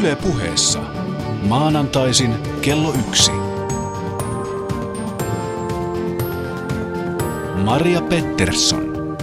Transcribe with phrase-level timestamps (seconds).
[0.00, 0.80] Yle puheessa.
[1.42, 3.30] Maanantaisin kello yksi.
[7.64, 9.16] Maria Pettersson.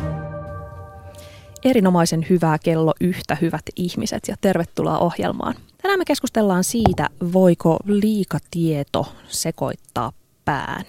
[1.63, 5.55] Erinomaisen hyvää kello yhtä, hyvät ihmiset, ja tervetuloa ohjelmaan.
[5.81, 10.11] Tänään me keskustellaan siitä, voiko liikatieto sekoittaa
[10.45, 10.85] pään.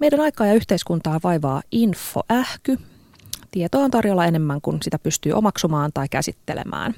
[0.00, 2.78] Meidän aikaa ja yhteiskuntaa vaivaa infoähky.
[3.54, 6.94] Tietoa on tarjolla enemmän kuin sitä pystyy omaksumaan tai käsittelemään.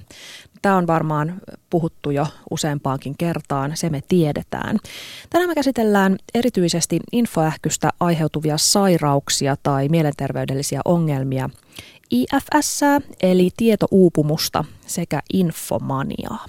[0.62, 4.78] Tämä on varmaan puhuttu jo useampaankin kertaan, se me tiedetään.
[5.30, 11.50] Tänään me käsitellään erityisesti infoähkystä aiheutuvia sairauksia tai mielenterveydellisiä ongelmia,
[12.10, 12.80] IFS
[13.22, 16.46] eli tietouupumusta sekä infomaniaa.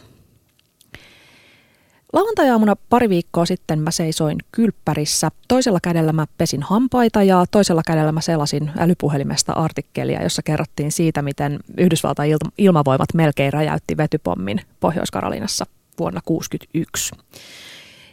[2.13, 5.29] Lauantai-aamuna pari viikkoa sitten mä seisoin kylppärissä.
[5.47, 11.21] Toisella kädellä mä pesin hampaita ja toisella kädellä mä selasin älypuhelimesta artikkelia, jossa kerrottiin siitä,
[11.21, 15.65] miten Yhdysvaltain ilmavoimat melkein räjäytti vetypommin Pohjois-Karolinassa
[15.99, 17.15] vuonna 1961.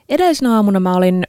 [0.08, 1.24] Edellisenä aamuna mä olin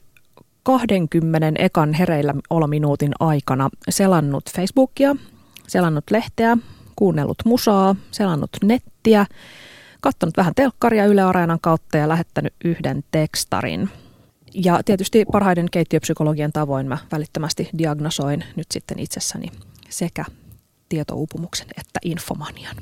[0.64, 5.16] 20 ekan hereillä olominuutin aikana selannut Facebookia,
[5.68, 6.58] selannut lehteä,
[6.96, 9.26] kuunnellut musaa, selannut nettiä–
[10.06, 13.90] katsonut vähän telkkaria Yle Areenan kautta ja lähettänyt yhden tekstarin.
[14.54, 19.52] Ja tietysti parhaiden keittiöpsykologian tavoin mä välittömästi diagnosoin nyt sitten itsessäni
[19.90, 20.26] sekä
[20.90, 22.76] tietouupumuksen että infomanian.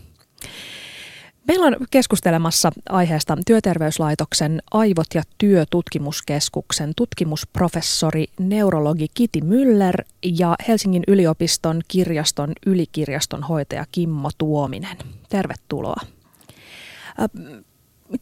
[1.48, 11.82] Meillä on keskustelemassa aiheesta Työterveyslaitoksen Aivot ja työtutkimuskeskuksen tutkimusprofessori neurologi Kiti Müller ja Helsingin yliopiston
[11.88, 14.98] kirjaston ylikirjaston hoitaja Kimmo Tuominen.
[15.30, 16.02] Tervetuloa.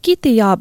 [0.02, 0.58] Kiti ja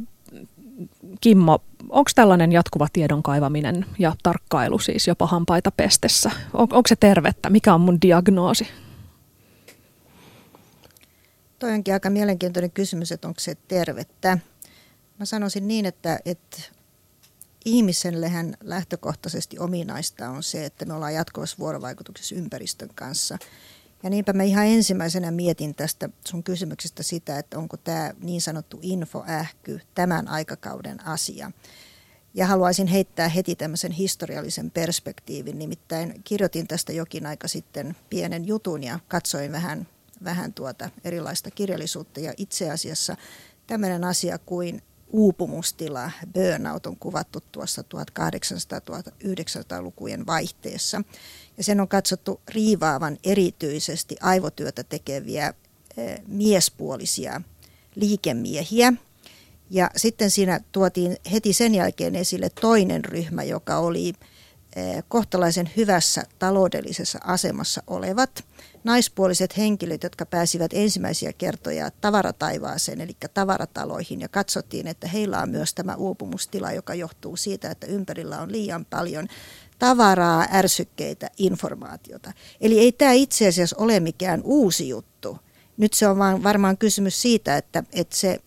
[1.22, 6.32] Kimmo, onko tällainen jatkuva tiedon kaivaminen ja tarkkailu siis jopa hampaita pestessä?
[6.54, 7.50] On, onko se tervettä?
[7.50, 8.68] Mikä on mun diagnoosi?
[11.60, 14.38] Toi onkin aika mielenkiintoinen kysymys, että onko se tervettä.
[15.20, 16.58] Mä sanoisin niin, että, että
[17.66, 23.38] ihmisellehän lähtökohtaisesti ominaista on se, että me ollaan jatkuvassa vuorovaikutuksessa ympäristön kanssa–
[24.04, 28.80] ja niinpä mä ihan ensimmäisenä mietin tästä sun kysymyksestä sitä, että onko tämä niin sanottu
[28.82, 31.52] infoähky tämän aikakauden asia.
[32.34, 35.60] Ja haluaisin heittää heti tämmöisen historiallisen perspektiivin.
[35.60, 39.88] Nimittäin kirjoitin tästä jokin aika sitten pienen jutun ja katsoin vähän,
[40.24, 42.20] vähän tuota erilaista kirjallisuutta.
[42.20, 43.18] Ja itse asiassa
[43.68, 51.02] tämmöinen asia kuin uupumustila, burnout on kuvattu tuossa 1800-1900-lukujen vaihteessa.
[51.62, 55.54] Ja sen on katsottu riivaavan erityisesti aivotyötä tekeviä
[55.98, 57.42] eh, miespuolisia
[57.96, 58.94] liikemiehiä.
[59.70, 64.14] Ja sitten siinä tuotiin heti sen jälkeen esille toinen ryhmä, joka oli
[64.76, 68.44] eh, kohtalaisen hyvässä taloudellisessa asemassa olevat
[68.84, 75.74] naispuoliset henkilöt, jotka pääsivät ensimmäisiä kertoja tavarataivaaseen, eli tavarataloihin, ja katsottiin, että heillä on myös
[75.74, 79.28] tämä uupumustila, joka johtuu siitä, että ympärillä on liian paljon
[79.82, 82.34] tavaraa, ärsykkeitä, informaatiota.
[82.62, 85.38] Eli ei tämä itse asiassa ole mikään uusi juttu.
[85.78, 88.40] Nyt se on vaan varmaan kysymys siitä, että, että se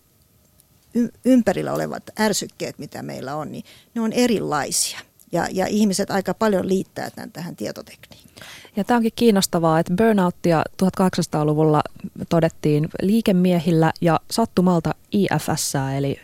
[1.25, 3.65] ympärillä olevat ärsykkeet, mitä meillä on, niin
[3.95, 4.99] ne on erilaisia.
[5.33, 8.51] Ja, ja ihmiset aika paljon liittää tämän tähän tietotekniikkaan.
[8.77, 11.83] Ja tämä onkin kiinnostavaa, että burnouttia 1800-luvulla
[12.29, 16.21] todettiin liikemiehillä ja sattumalta IFS, eli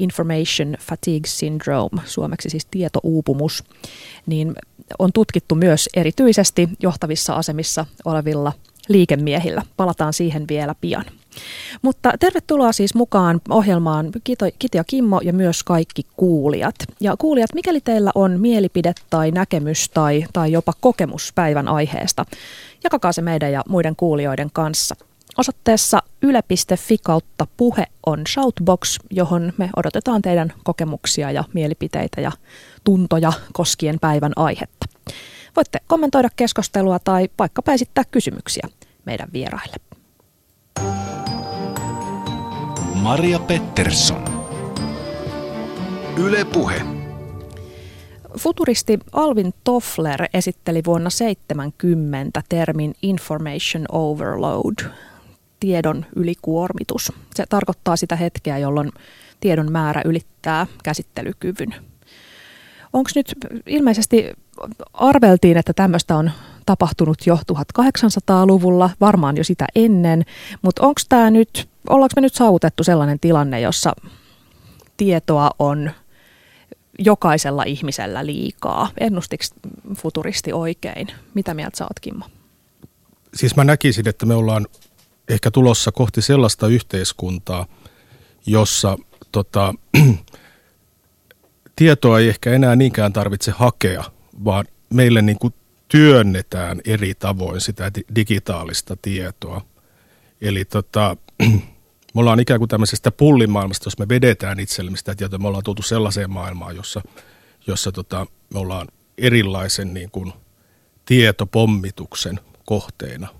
[0.00, 3.64] Information Fatigue Syndrome, suomeksi siis tietouupumus,
[4.26, 4.54] niin
[4.98, 8.52] on tutkittu myös erityisesti johtavissa asemissa olevilla
[8.88, 9.62] liikemiehillä.
[9.76, 11.04] Palataan siihen vielä pian.
[11.82, 16.74] Mutta tervetuloa siis mukaan ohjelmaan Kiti ja Kimmo ja myös kaikki kuulijat.
[17.00, 22.24] Ja kuulijat, mikäli teillä on mielipide tai näkemys tai, tai jopa kokemus päivän aiheesta,
[22.84, 24.96] jakakaa se meidän ja muiden kuulijoiden kanssa.
[25.38, 32.32] Osoitteessa yle.fi kautta puhe on shoutbox, johon me odotetaan teidän kokemuksia ja mielipiteitä ja
[32.84, 34.86] tuntoja koskien päivän aihetta.
[35.56, 38.68] Voitte kommentoida keskustelua tai vaikka esittää kysymyksiä
[39.04, 39.76] meidän vieraille.
[42.94, 44.24] Maria Pettersson.
[46.16, 46.82] Yle Puhe.
[48.38, 54.90] Futuristi Alvin Toffler esitteli vuonna 70 termin information overload,
[55.60, 57.12] tiedon ylikuormitus.
[57.34, 58.92] Se tarkoittaa sitä hetkeä, jolloin
[59.40, 61.74] tiedon määrä ylittää käsittelykyvyn.
[62.92, 63.34] Onko nyt
[63.66, 64.30] ilmeisesti
[64.92, 66.30] arveltiin, että tämmöistä on
[66.66, 70.24] tapahtunut jo 1800-luvulla, varmaan jo sitä ennen,
[70.62, 73.92] mutta onko tämä nyt, ollaanko me nyt saavutettu sellainen tilanne, jossa
[74.96, 75.90] tietoa on
[76.98, 78.90] jokaisella ihmisellä liikaa?
[79.00, 79.44] Ennustiko
[79.96, 81.08] futuristi oikein?
[81.34, 82.24] Mitä mieltä sä oot, Kimmo?
[83.34, 84.66] Siis mä näkisin, että me ollaan
[85.30, 87.66] ehkä tulossa kohti sellaista yhteiskuntaa,
[88.46, 88.98] jossa
[89.32, 89.74] tota,
[91.76, 94.04] tietoa ei ehkä enää niinkään tarvitse hakea,
[94.44, 95.54] vaan meille niin kuin
[95.88, 99.66] työnnetään eri tavoin sitä digitaalista tietoa.
[100.40, 101.16] Eli tota,
[102.14, 105.82] me ollaan ikään kuin tämmöisestä pullimaailmasta, jos me vedetään itsellemme sitä tietoa, me ollaan tultu
[105.82, 107.02] sellaiseen maailmaan, jossa,
[107.66, 108.88] jossa tota, me ollaan
[109.18, 110.32] erilaisen niin kuin
[111.04, 113.39] tietopommituksen kohteena.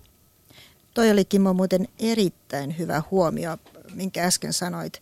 [1.00, 3.56] Toi oli Kimmo muuten erittäin hyvä huomio,
[3.94, 5.00] minkä äsken sanoit.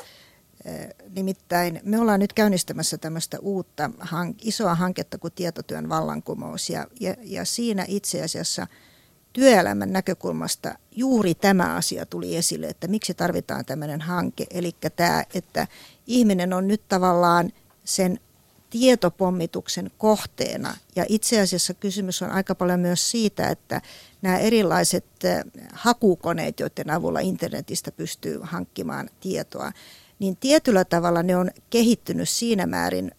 [1.14, 3.90] Nimittäin me ollaan nyt käynnistämässä tämmöistä uutta
[4.42, 8.66] isoa hanketta kuin tietotyön vallankumous ja, ja, ja siinä itse asiassa
[9.32, 14.46] työelämän näkökulmasta juuri tämä asia tuli esille, että miksi tarvitaan tämmöinen hanke.
[14.50, 15.66] Eli tämä, että
[16.06, 17.52] ihminen on nyt tavallaan
[17.84, 18.20] sen
[18.70, 20.76] tietopommituksen kohteena.
[20.96, 23.80] Ja itse asiassa kysymys on aika paljon myös siitä, että
[24.22, 25.04] nämä erilaiset
[25.72, 29.72] hakukoneet, joiden avulla internetistä pystyy hankkimaan tietoa,
[30.18, 33.12] niin tietyllä tavalla ne on kehittynyt siinä määrin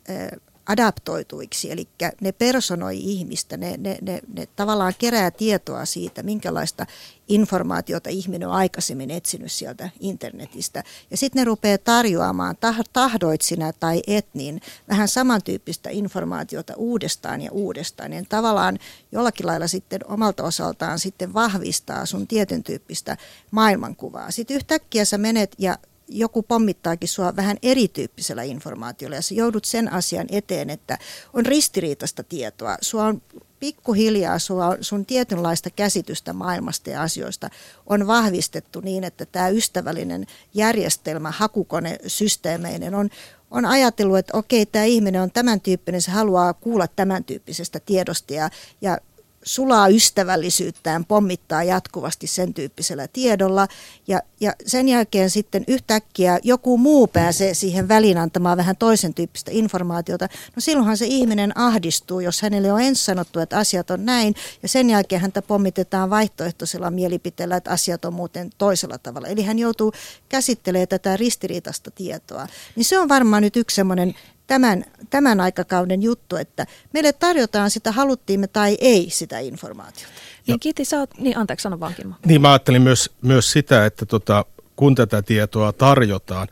[0.70, 1.88] adaptoituiksi, eli
[2.22, 6.86] ne personoi ihmistä, ne, ne, ne, ne tavallaan kerää tietoa siitä, minkälaista
[7.30, 10.84] informaatiota ihminen on aikaisemmin etsinyt sieltä internetistä.
[11.12, 12.58] Ja sitten ne rupeaa tarjoamaan,
[12.94, 18.14] tahdoit sinä tai et, niin vähän samantyyppistä informaatiota uudestaan ja uudestaan.
[18.14, 18.80] Ja tavallaan
[19.12, 23.18] jollakin lailla sitten omalta osaltaan sitten vahvistaa sun tietyn tyyppistä
[23.52, 24.32] maailmankuvaa.
[24.32, 25.78] Sitten yhtäkkiä sä menet ja
[26.10, 30.98] joku pommittaakin sua vähän erityyppisellä informaatiolla ja sä joudut sen asian eteen, että
[31.34, 32.78] on ristiriitaista tietoa.
[32.82, 33.22] Sua on
[33.60, 37.50] pikkuhiljaa sua, sun tietynlaista käsitystä maailmasta ja asioista
[37.86, 43.10] on vahvistettu niin, että tämä ystävällinen järjestelmä, hakukone systeemeinen on,
[43.52, 48.34] on ajatellut, että okei, tämä ihminen on tämän tyyppinen, se haluaa kuulla tämän tyyppisestä tiedosta
[48.34, 48.50] ja,
[48.82, 48.98] ja
[49.44, 53.68] sulaa ystävällisyyttään, pommittaa jatkuvasti sen tyyppisellä tiedolla
[54.08, 59.52] ja, ja sen jälkeen sitten yhtäkkiä joku muu pääsee siihen väliin antamaan vähän toisen tyyppistä
[59.54, 60.28] informaatiota.
[60.56, 64.68] No silloinhan se ihminen ahdistuu, jos hänelle on ensin sanottu, että asiat on näin ja
[64.68, 69.28] sen jälkeen häntä pommitetaan vaihtoehtoisella mielipiteellä, että asiat on muuten toisella tavalla.
[69.28, 69.92] Eli hän joutuu
[70.30, 72.48] käsittelemään tätä ristiriitasta tietoa.
[72.76, 74.16] Niin se on varmaan nyt yksi semmoinen
[74.50, 80.14] tämän, tämän aikakauden juttu, että meille tarjotaan sitä, haluttiin me tai ei, sitä informaatiota.
[80.48, 82.16] Niin Kiti, sä oot, niin anteeksi, sano vaan Kimmo.
[82.26, 86.48] Niin mä ajattelin myös, myös sitä, että tota, kun tätä tietoa tarjotaan,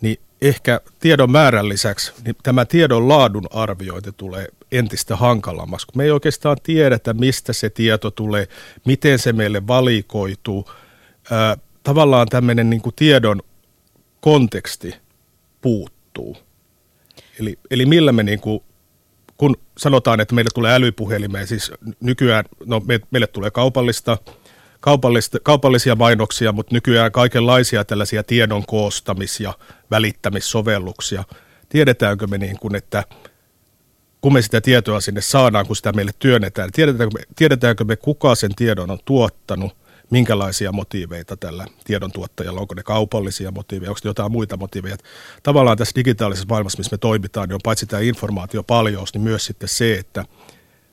[0.00, 6.04] niin ehkä tiedon määrän lisäksi niin tämä tiedon laadun arviointi tulee entistä hankalammaksi, kun me
[6.04, 8.48] ei oikeastaan tiedetä, mistä se tieto tulee,
[8.84, 10.70] miten se meille valikoituu.
[11.30, 13.42] Ää, tavallaan tämmöinen niin kuin tiedon
[14.20, 14.94] konteksti
[15.60, 16.49] puuttuu.
[17.40, 18.60] Eli, eli millä me niin kuin,
[19.36, 24.18] kun sanotaan, että meille tulee älypuhelimeen, siis nykyään, no me, meille tulee kaupallista,
[24.80, 29.54] kaupallista, kaupallisia mainoksia, mutta nykyään kaikenlaisia tällaisia tiedon koostamis- ja
[29.90, 31.24] välittämissovelluksia.
[31.68, 33.04] Tiedetäänkö me niin kuin, että
[34.20, 38.34] kun me sitä tietoa sinne saadaan, kun sitä meille työnnetään, tiedetäänkö me, tiedetäänkö me kuka
[38.34, 39.76] sen tiedon on tuottanut,
[40.10, 44.96] minkälaisia motiiveita tällä tiedon tuottajalla, onko ne kaupallisia motiiveja, onko jotain muita motiiveja.
[45.42, 49.44] Tavallaan tässä digitaalisessa maailmassa, missä me toimitaan, niin on paitsi tämä informaatio paljon, niin myös
[49.44, 50.24] sitten se, että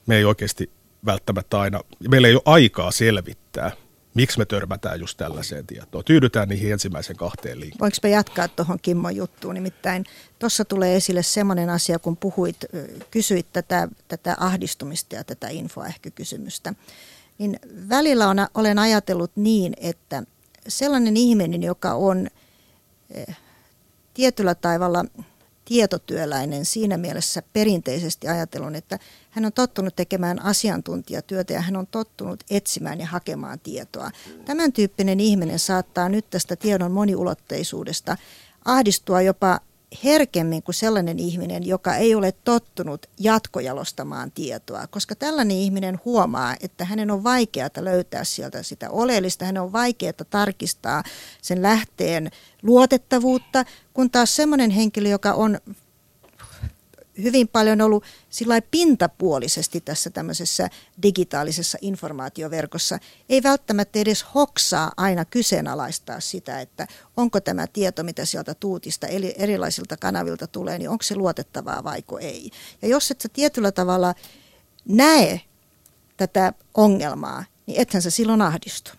[0.06, 0.72] me ei oikeasti
[1.06, 3.72] välttämättä aina, meillä ei ole aikaa selvittää,
[4.14, 6.04] miksi me törmätään just tällaiseen tietoon.
[6.04, 7.80] Tyydytään niihin ensimmäisen kahteen liikkeen.
[7.80, 9.54] Voinko me jatkaa tuohon Kimmon juttuun?
[9.54, 10.06] Nimittäin
[10.40, 12.58] tuossa tulee esille semmoinen asia, kun puhuit,
[13.12, 16.74] kysyit tätä, tätä ahdistumista ja tätä infoähkykysymystä.
[16.74, 20.24] kysymystä niin välillä on, olen ajatellut niin, että
[20.68, 22.28] sellainen ihminen, joka on
[23.12, 23.38] eh,
[24.14, 25.06] tietyllä tavalla
[25.66, 32.44] tietotyöläinen siinä mielessä perinteisesti ajatellut, että hän on tottunut tekemään asiantuntijatyötä ja hän on tottunut
[32.50, 34.12] etsimään ja hakemaan tietoa.
[34.46, 38.18] Tämän tyyppinen ihminen saattaa nyt tästä tiedon moniulotteisuudesta
[38.66, 39.60] ahdistua jopa
[40.04, 46.86] herkemmin kuin sellainen ihminen, joka ei ole tottunut jatkojalostamaan tietoa, koska tällainen ihminen huomaa, että
[46.86, 51.04] hänen on vaikeaa löytää sieltä sitä oleellista, hänen on vaikeaa tarkistaa
[51.42, 52.32] sen lähteen
[52.64, 55.60] luotettavuutta, kun taas sellainen henkilö, joka on
[57.24, 60.70] hyvin paljon ollut sillä pintapuolisesti tässä tämmöisessä
[61.04, 63.00] digitaalisessa informaatioverkossa.
[63.30, 69.36] Ei välttämättä edes hoksaa aina kyseenalaistaa sitä, että onko tämä tieto, mitä sieltä tuutista eli
[69.38, 72.52] erilaisilta kanavilta tulee, niin onko se luotettavaa vaiko ei.
[72.82, 74.14] Ja jos et sä tietyllä tavalla
[74.88, 75.42] näe
[76.18, 78.92] tätä ongelmaa, niin ethän sä silloin ahdistu.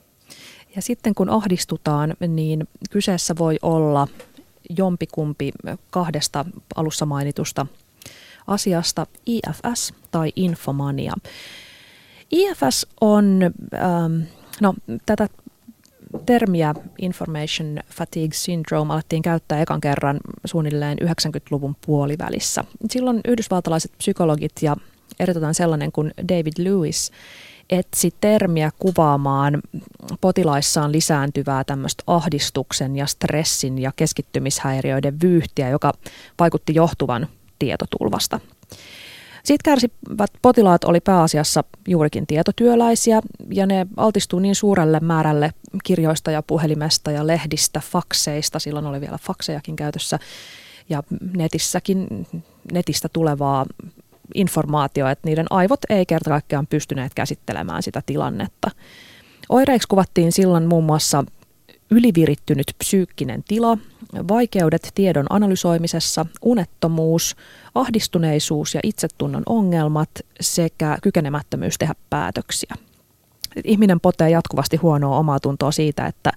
[0.76, 4.08] Ja sitten kun ahdistutaan, niin kyseessä voi olla
[4.78, 5.52] jompikumpi
[5.90, 6.44] kahdesta
[6.74, 7.66] alussa mainitusta
[8.48, 11.12] asiasta IFS tai infomania.
[12.30, 13.40] IFS on,
[13.74, 14.22] ähm,
[14.60, 14.74] no
[15.06, 15.28] tätä
[16.26, 22.64] termiä information fatigue syndrome alettiin käyttää ekan kerran suunnilleen 90-luvun puolivälissä.
[22.90, 24.76] Silloin yhdysvaltalaiset psykologit ja
[25.20, 27.12] eritoten sellainen kuin David Lewis
[27.70, 29.60] etsi termiä kuvaamaan
[30.20, 35.92] potilaissaan lisääntyvää tämmöistä ahdistuksen ja stressin ja keskittymishäiriöiden vyyhtiä, joka
[36.38, 37.28] vaikutti johtuvan
[37.58, 38.40] tietotulvasta.
[39.44, 43.22] Siitä kärsivät potilaat oli pääasiassa juurikin tietotyöläisiä
[43.52, 45.50] ja ne altistuu niin suurelle määrälle
[45.84, 50.18] kirjoista ja puhelimesta ja lehdistä, fakseista, silloin oli vielä faksejakin käytössä
[50.88, 51.02] ja
[51.36, 52.26] netissäkin,
[52.72, 53.66] netistä tulevaa
[54.34, 58.70] informaatio, että niiden aivot ei kerta kaikkiaan pystyneet käsittelemään sitä tilannetta.
[59.48, 61.24] Oireiksi kuvattiin silloin muun muassa
[61.90, 63.78] ylivirittynyt psyykkinen tila,
[64.28, 67.36] vaikeudet tiedon analysoimisessa, unettomuus,
[67.74, 72.74] ahdistuneisuus ja itsetunnon ongelmat sekä kykenemättömyys tehdä päätöksiä.
[73.64, 76.32] Ihminen potee jatkuvasti huonoa omaa tuntoa siitä, että,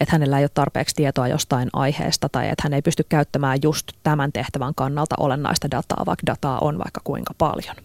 [0.00, 3.92] että hänellä ei ole tarpeeksi tietoa jostain aiheesta tai että hän ei pysty käyttämään just
[4.02, 7.76] tämän tehtävän kannalta olennaista dataa, vaikka dataa on vaikka kuinka paljon.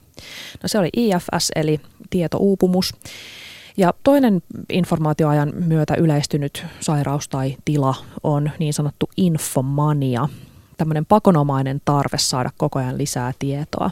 [0.63, 2.93] No se oli IFS eli tietouupumus.
[3.77, 10.29] Ja toinen informaatioajan myötä yleistynyt sairaus tai tila on niin sanottu infomania,
[10.77, 13.91] tämmöinen pakonomainen tarve saada koko ajan lisää tietoa.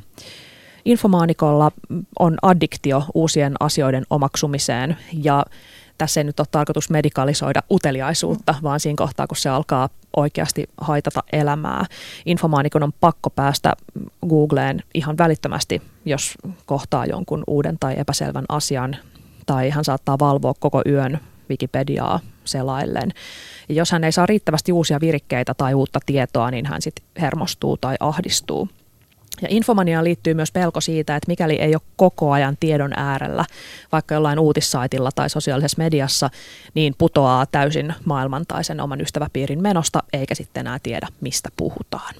[0.85, 1.71] Infomaanikolla
[2.19, 5.45] on addiktio uusien asioiden omaksumiseen ja
[5.97, 11.23] tässä ei nyt ole tarkoitus medikalisoida uteliaisuutta, vaan siinä kohtaa, kun se alkaa oikeasti haitata
[11.31, 11.85] elämää.
[12.25, 13.73] Infomaanikon on pakko päästä
[14.29, 18.97] Googleen ihan välittömästi, jos kohtaa jonkun uuden tai epäselvän asian
[19.49, 23.11] tai hän saattaa valvoa koko yön Wikipediaa selaillen.
[23.69, 27.77] Ja jos hän ei saa riittävästi uusia virkkeitä tai uutta tietoa, niin hän sitten hermostuu
[27.77, 28.69] tai ahdistuu.
[29.41, 33.45] Ja infomaniaan liittyy myös pelko siitä, että mikäli ei ole koko ajan tiedon äärellä,
[33.91, 36.29] vaikka jollain uutissaitilla tai sosiaalisessa mediassa,
[36.73, 42.13] niin putoaa täysin maailman tai sen oman ystäväpiirin menosta, eikä sitten enää tiedä, mistä puhutaan.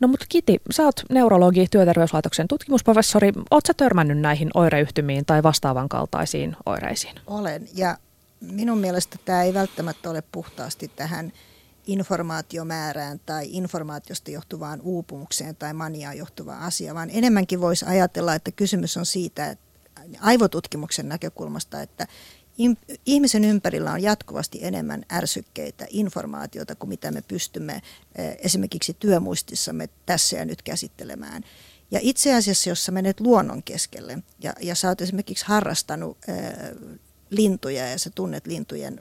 [0.00, 3.32] No mutta Kiti, sä oot neurologi, työterveyslaitoksen tutkimusprofessori.
[3.50, 7.14] Oletko törmännyt näihin oireyhtymiin tai vastaavan kaltaisiin oireisiin?
[7.26, 7.96] Olen ja
[8.40, 11.32] minun mielestä tämä ei välttämättä ole puhtaasti tähän
[11.86, 18.96] informaatiomäärään tai informaatiosta johtuvaan uupumukseen tai maniaan johtuvaan asiaan, vaan enemmänkin voisi ajatella, että kysymys
[18.96, 19.70] on siitä, että
[20.20, 22.06] aivotutkimuksen näkökulmasta, että
[23.06, 27.82] ihmisen ympärillä on jatkuvasti enemmän ärsykkeitä, informaatiota kuin mitä me pystymme
[28.14, 31.42] eh, esimerkiksi työmuistissamme tässä ja nyt käsittelemään.
[31.90, 36.36] Ja itse asiassa, jos sä menet luonnon keskelle ja, ja sä oot esimerkiksi harrastanut eh,
[37.30, 39.00] lintuja ja sä tunnet lintujen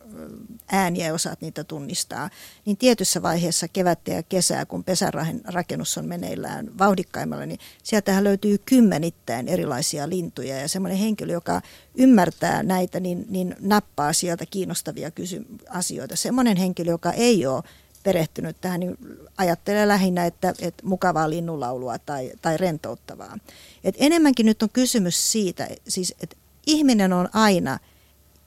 [0.72, 2.30] ääniä ja osaat niitä tunnistaa,
[2.66, 9.48] niin tietyssä vaiheessa kevättä ja kesää, kun pesärakennus on meneillään vauhdikkaimmalla, niin sieltähän löytyy kymmenittäin
[9.48, 11.62] erilaisia lintuja ja semmoinen henkilö, joka
[11.96, 16.16] ymmärtää näitä, niin, niin nappaa sieltä kiinnostavia kysy- asioita.
[16.16, 17.64] Semmoinen henkilö, joka ei ole
[18.04, 18.98] perehtynyt tähän, niin
[19.38, 23.38] ajattelee lähinnä, että, että mukavaa linnunlaulua tai, tai rentouttavaa.
[23.84, 26.36] Et enemmänkin nyt on kysymys siitä, siis, että
[26.68, 27.80] ihminen on aina–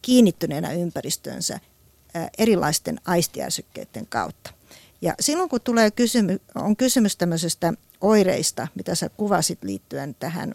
[0.02, 1.60] kiinnittyneenä ympäristönsä
[2.38, 4.52] erilaisten aistiärsykkeiden kautta.
[5.02, 10.54] Ja silloin kun tulee kysymy, on kysymys tämmöisestä oireista, mitä sä kuvasit liittyen tähän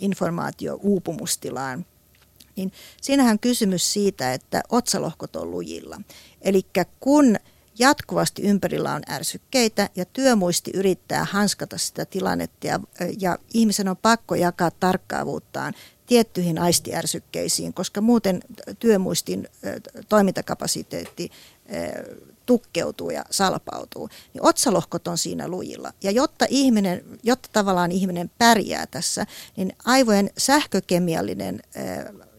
[0.00, 1.86] informaatio-uupumustilaan,
[2.56, 6.00] niin siinähän kysymys siitä, että otsalohkot on lujilla.
[6.40, 6.66] Eli
[7.00, 7.36] kun
[7.78, 12.80] jatkuvasti ympärillä on ärsykkeitä ja työmuisti yrittää hanskata sitä tilannetta ja,
[13.20, 15.74] ja ihmisen on pakko jakaa tarkkaavuuttaan
[16.12, 18.40] tiettyihin aistiärsykkeisiin, koska muuten
[18.78, 19.48] työmuistin
[20.08, 21.30] toimintakapasiteetti
[22.46, 25.92] tukkeutuu ja salpautuu, niin otsalohkot on siinä lujilla.
[26.02, 29.26] Ja jotta, ihminen, jotta tavallaan ihminen pärjää tässä,
[29.56, 31.62] niin aivojen sähkökemiallinen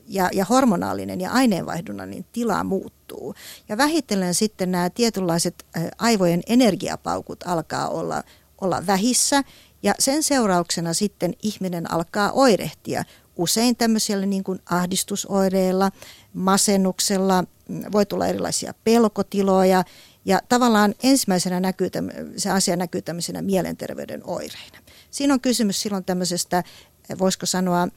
[0.07, 3.35] ja, ja hormonaalinen ja aineenvaihdunnallinen tila muuttuu.
[3.69, 5.65] Ja vähitellen sitten nämä tietynlaiset
[5.97, 8.23] aivojen energiapaukut alkaa olla,
[8.61, 9.43] olla vähissä
[9.83, 13.03] ja sen seurauksena sitten ihminen alkaa oirehtia
[13.35, 15.91] usein tämmöisellä niin kuin ahdistusoireilla,
[16.33, 17.43] masennuksella,
[17.91, 19.83] voi tulla erilaisia pelkotiloja
[20.25, 21.89] ja tavallaan ensimmäisenä näkyy,
[22.37, 24.77] se asia näkyy tämmöisenä mielenterveyden oireina.
[25.11, 26.63] Siinä on kysymys silloin tämmöisestä,
[27.19, 27.87] voisiko sanoa,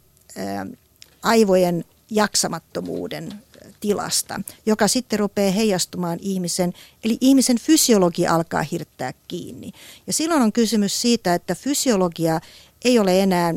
[1.22, 3.42] aivojen jaksamattomuuden
[3.80, 6.72] tilasta, joka sitten rupeaa heijastumaan ihmisen,
[7.04, 9.72] eli ihmisen fysiologia alkaa hirttää kiinni.
[10.06, 12.40] Ja silloin on kysymys siitä, että fysiologia
[12.84, 13.54] ei ole enää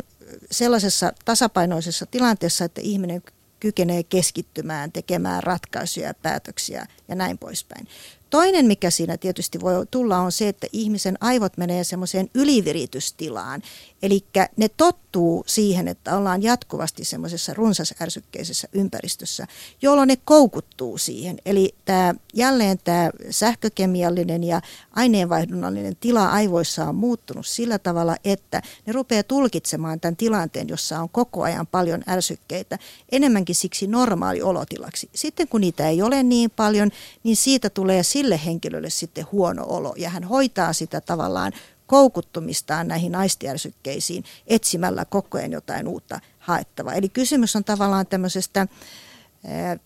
[0.51, 3.23] sellaisessa tasapainoisessa tilanteessa, että ihminen
[3.59, 7.87] kykenee keskittymään, tekemään ratkaisuja ja päätöksiä ja näin poispäin.
[8.29, 13.61] Toinen, mikä siinä tietysti voi tulla, on se, että ihmisen aivot menee semmoiseen yliviritystilaan.
[14.01, 14.25] Eli
[14.57, 19.47] ne tottuu siihen, että ollaan jatkuvasti semmoisessa runsasärsykkeisessä ympäristössä,
[19.81, 21.37] jolloin ne koukuttuu siihen.
[21.45, 24.61] Eli tämä, jälleen tämä sähkökemiallinen ja
[24.95, 31.09] aineenvaihdunnallinen tila aivoissa on muuttunut sillä tavalla, että ne rupeaa tulkitsemaan tämän tilanteen, jossa on
[31.09, 32.77] koko ajan paljon ärsykkeitä,
[33.11, 35.09] enemmänkin siksi normaali olotilaksi.
[35.15, 36.91] Sitten kun niitä ei ole niin paljon,
[37.23, 41.51] niin siitä tulee sille henkilölle sitten huono olo ja hän hoitaa sitä tavallaan
[41.89, 46.93] koukuttumistaan näihin aistiärsykkeisiin etsimällä koko ajan jotain uutta haettavaa.
[46.93, 48.67] Eli kysymys on tavallaan tämmöisestä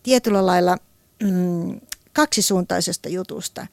[0.04, 0.78] tietyllä lailla
[1.24, 1.82] mm,
[2.14, 3.68] kaksisuuntaisesta jutusta.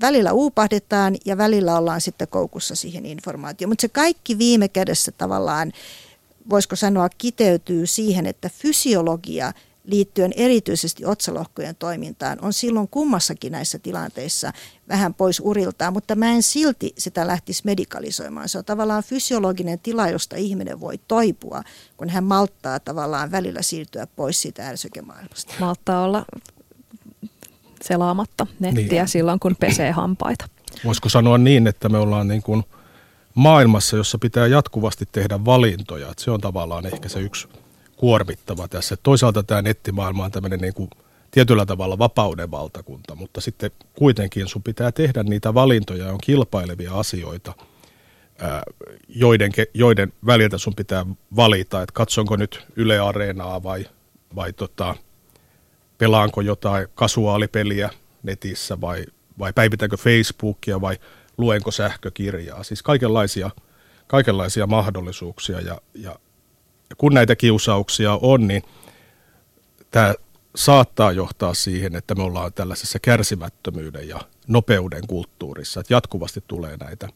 [0.00, 3.70] Välillä uupahdetaan ja välillä ollaan sitten koukussa siihen informaatioon.
[3.70, 5.72] Mutta se kaikki viime kädessä tavallaan,
[6.50, 9.52] voisiko sanoa, kiteytyy siihen, että fysiologia–
[9.88, 14.52] liittyen erityisesti otsalohkojen toimintaan on silloin kummassakin näissä tilanteissa
[14.88, 18.48] vähän pois uriltaan, mutta mä en silti sitä lähtisi medikalisoimaan.
[18.48, 21.62] Se on tavallaan fysiologinen tila, josta ihminen voi toipua,
[21.96, 25.54] kun hän malttaa tavallaan välillä siirtyä pois siitä ärsykemaailmasta.
[25.60, 26.24] Malttaa olla
[27.84, 29.08] selaamatta nettiä niin.
[29.08, 30.48] silloin, kun pesee hampaita.
[30.84, 32.64] Voisiko sanoa niin, että me ollaan niin kuin
[33.34, 36.10] maailmassa, jossa pitää jatkuvasti tehdä valintoja.
[36.10, 37.48] Että se on tavallaan ehkä se yksi
[37.98, 38.96] kuormittava tässä.
[39.02, 40.90] Toisaalta tämä nettimaailma on tämmöinen niin kuin
[41.30, 47.54] tietyllä tavalla vapauden valtakunta, mutta sitten kuitenkin sun pitää tehdä niitä valintoja, on kilpailevia asioita,
[49.08, 53.86] joiden, joiden väliltä sun pitää valita, että katsonko nyt Yle Areenaa vai,
[54.36, 54.94] vai tota,
[55.98, 57.90] pelaanko jotain kasuaalipeliä
[58.22, 59.04] netissä vai,
[59.38, 60.96] vai päivitänkö Facebookia vai
[61.38, 62.62] luenko sähkökirjaa.
[62.62, 63.50] Siis kaikenlaisia,
[64.06, 66.18] kaikenlaisia mahdollisuuksia ja, ja
[66.96, 68.62] kun näitä kiusauksia on, niin
[69.90, 70.14] tämä
[70.56, 77.08] saattaa johtaa siihen, että me ollaan tällaisessa kärsimättömyyden ja nopeuden kulttuurissa, että jatkuvasti tulee näitä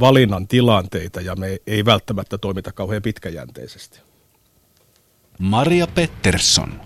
[0.00, 4.00] valinnan tilanteita ja me ei välttämättä toimita kauhean pitkäjänteisesti.
[5.38, 6.80] Maria Pettersson.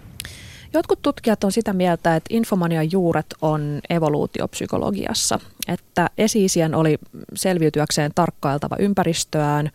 [0.72, 6.98] Jotkut tutkijat on sitä mieltä, että infomanian juuret on evoluutiopsykologiassa, että esiisien oli
[7.34, 9.70] selviytyäkseen tarkkailtava ympäristöään,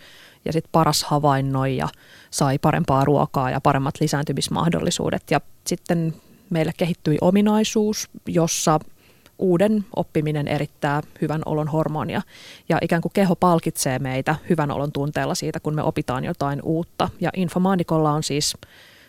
[0.46, 1.88] ja sitten paras havainnoija
[2.32, 5.24] sai parempaa ruokaa ja paremmat lisääntymismahdollisuudet.
[5.32, 6.14] Ja sitten
[6.50, 8.80] meille kehittyi ominaisuus, jossa
[9.40, 12.22] uuden oppiminen erittää hyvän olon hormonia.
[12.70, 17.10] Ja ikään kuin keho palkitsee meitä hyvän olon tunteella siitä, kun me opitaan jotain uutta.
[17.22, 18.58] Ja infomaanikolla on siis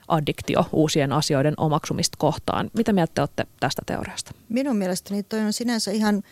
[0.08, 2.70] addiktio uusien asioiden omaksumista kohtaan.
[2.72, 4.30] Mitä mieltä te olette tästä teoriasta?
[4.48, 6.22] Minun mielestäni toi on sinänsä ihan,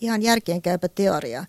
[0.00, 1.44] ihan järkeenkäypä teoria.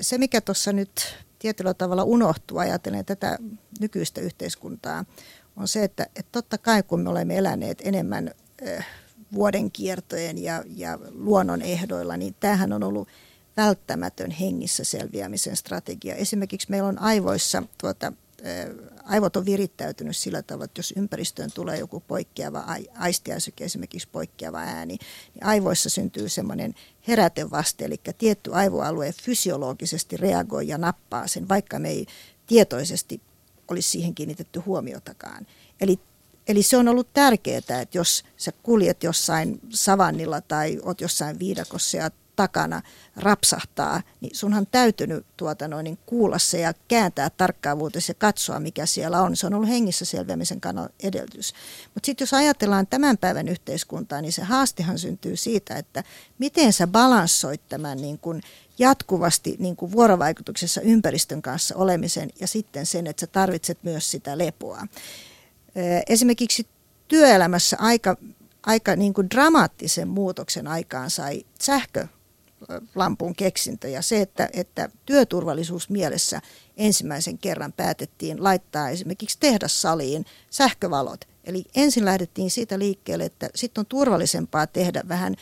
[0.00, 3.38] Se, mikä tuossa nyt tietyllä tavalla unohtuu ajatellen tätä
[3.80, 5.04] nykyistä yhteiskuntaa,
[5.56, 8.30] on se, että, että totta kai kun me olemme eläneet enemmän
[8.68, 8.86] äh,
[9.34, 13.08] vuoden kiertojen ja, ja luonnon ehdoilla, niin tämähän on ollut
[13.56, 16.14] välttämätön hengissä selviämisen strategia.
[16.14, 18.12] Esimerkiksi meillä on aivoissa tuota,
[19.04, 22.64] aivot on virittäytynyt sillä tavalla, että jos ympäristöön tulee joku poikkeava
[22.98, 24.98] aistiäisyke, esimerkiksi poikkeava ääni,
[25.34, 26.74] niin aivoissa syntyy semmoinen
[27.08, 32.06] herätevaste, eli tietty aivoalue fysiologisesti reagoi ja nappaa sen, vaikka me ei
[32.46, 33.20] tietoisesti
[33.68, 35.46] olisi siihen kiinnitetty huomiotakaan.
[35.80, 35.98] Eli
[36.48, 41.96] Eli se on ollut tärkeää, että jos sä kuljet jossain savannilla tai oot jossain viidakossa
[41.96, 42.82] ja takana
[43.16, 48.86] rapsahtaa, niin sunhan täytynyt tuota noin, niin kuulla se ja kääntää tarkkaavuutesi ja katsoa, mikä
[48.86, 49.36] siellä on.
[49.36, 51.54] Se on ollut hengissä selviämisen kannalta edellytys.
[51.94, 56.04] Mutta sitten jos ajatellaan tämän päivän yhteiskuntaa, niin se haastehan syntyy siitä, että
[56.38, 58.40] miten sä balanssoit tämän niin kun
[58.78, 64.38] jatkuvasti niin kuin vuorovaikutuksessa ympäristön kanssa olemisen ja sitten sen, että sä tarvitset myös sitä
[64.38, 64.86] lepoa.
[66.08, 66.66] Esimerkiksi
[67.08, 68.16] työelämässä aika,
[68.62, 72.06] aika niin kuin dramaattisen muutoksen aikaan sai sähkö
[72.94, 76.40] lampun keksintö ja se, että, että työturvallisuus mielessä
[76.76, 81.24] ensimmäisen kerran päätettiin laittaa esimerkiksi tehdassaliin sähkövalot.
[81.44, 85.36] Eli ensin lähdettiin siitä liikkeelle, että sitten on turvallisempaa tehdä vähän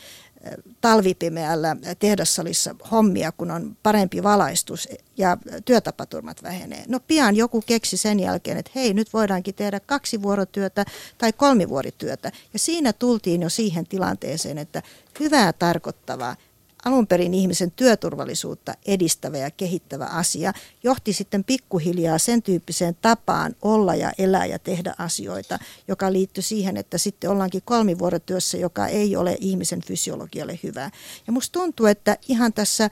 [0.81, 6.83] talvipimeällä tehdassalissa hommia, kun on parempi valaistus ja työtapaturmat vähenee.
[6.87, 10.85] No pian joku keksi sen jälkeen, että hei, nyt voidaankin tehdä kaksi vuorotyötä
[11.17, 12.31] tai kolmivuorityötä.
[12.53, 14.83] Ja siinä tultiin jo siihen tilanteeseen, että
[15.19, 16.35] hyvää tarkoittavaa
[16.85, 23.95] alun perin ihmisen työturvallisuutta edistävä ja kehittävä asia, johti sitten pikkuhiljaa sen tyyppiseen tapaan olla
[23.95, 29.37] ja elää ja tehdä asioita, joka liittyi siihen, että sitten ollaankin kolmivuorotyössä, joka ei ole
[29.39, 30.91] ihmisen fysiologialle hyvää.
[31.27, 32.89] Ja musta tuntuu, että ihan tässä,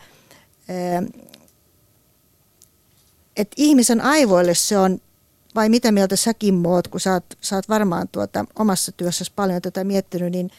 [3.38, 5.02] että ihmisen aivoille se on,
[5.56, 9.62] vai mitä mieltä säkin muut, kun sä oot, sä oot varmaan tuota omassa työssäsi paljon
[9.62, 10.52] tätä miettinyt, niin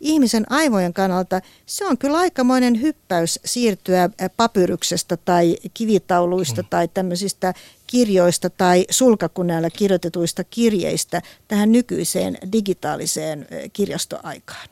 [0.00, 6.68] ihmisen aivojen kannalta se on kyllä aikamoinen hyppäys siirtyä papyryksestä tai kivitauluista mm.
[6.70, 7.54] tai tämmöisistä
[7.86, 14.68] kirjoista tai sulkakunnalla kirjoitetuista kirjeistä tähän nykyiseen digitaaliseen kirjastoaikaan.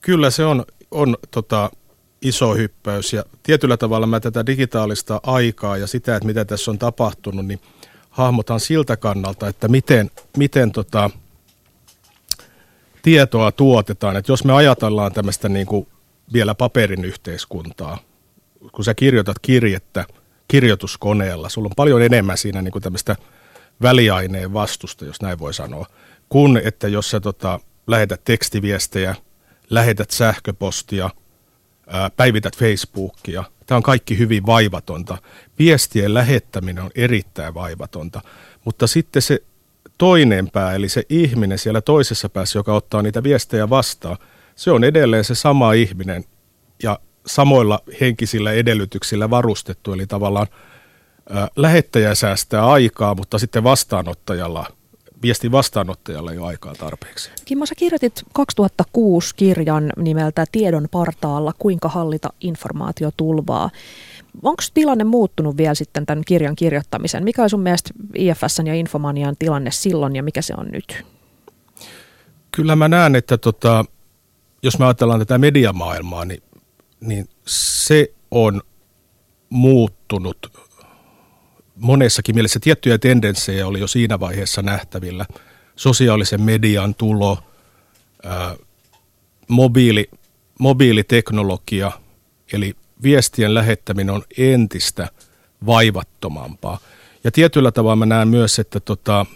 [0.00, 1.70] Kyllä se on, on tota,
[2.22, 6.78] iso hyppäys ja tietyllä tavalla mä tätä digitaalista aikaa ja sitä, että mitä tässä on
[6.78, 7.60] tapahtunut, niin
[8.10, 11.10] hahmotan siltä kannalta, että miten, miten tota,
[13.02, 14.16] tietoa tuotetaan.
[14.16, 15.88] Että jos me ajatellaan tämmöistä niin kuin
[16.32, 17.98] vielä paperin yhteiskuntaa,
[18.72, 20.04] kun sä kirjoitat kirjettä
[20.48, 23.16] kirjoituskoneella, sulla on paljon enemmän siinä niin kuin tämmöistä
[23.82, 25.86] väliaineen vastusta, jos näin voi sanoa,
[26.28, 29.14] kun että jos sä tota, lähetät tekstiviestejä,
[29.70, 31.10] lähetät sähköpostia,
[31.86, 33.44] ää, päivität Facebookia.
[33.66, 35.18] Tämä on kaikki hyvin vaivatonta.
[35.58, 38.20] Viestien lähettäminen on erittäin vaivatonta,
[38.64, 39.42] mutta sitten se
[39.98, 44.16] toinen pää, eli se ihminen siellä toisessa päässä, joka ottaa niitä viestejä vastaan,
[44.56, 46.24] se on edelleen se sama ihminen
[46.82, 50.46] ja samoilla henkisillä edellytyksillä varustettu, eli tavallaan
[51.30, 54.66] ää, lähettäjä säästää aikaa, mutta sitten vastaanottajalla
[55.22, 57.30] viestin vastaanottajalla ei ole aikaa tarpeeksi.
[57.44, 63.70] Kimmo, sä kirjoitit 2006 kirjan nimeltä Tiedon partaalla, kuinka hallita informaatiotulvaa.
[64.42, 67.24] Onko tilanne muuttunut vielä sitten tämän kirjan kirjoittamisen?
[67.24, 71.04] Mikä on sun mielestä IFSn ja Infomanian tilanne silloin ja mikä se on nyt?
[72.52, 73.84] Kyllä mä näen, että tota,
[74.62, 76.42] jos me ajatellaan tätä mediamaailmaa, niin,
[77.00, 78.62] niin se on
[79.50, 80.70] muuttunut
[81.76, 82.60] monessakin mielessä.
[82.60, 85.26] Tiettyjä tendenssejä oli jo siinä vaiheessa nähtävillä.
[85.76, 87.38] Sosiaalisen median tulo,
[88.24, 88.56] ää,
[89.48, 90.10] mobiili,
[90.58, 91.92] mobiiliteknologia,
[92.52, 95.08] eli viestien lähettäminen on entistä
[95.66, 96.78] vaivattomampaa.
[97.24, 99.26] Ja tietyllä tavalla mä näen myös, että tota,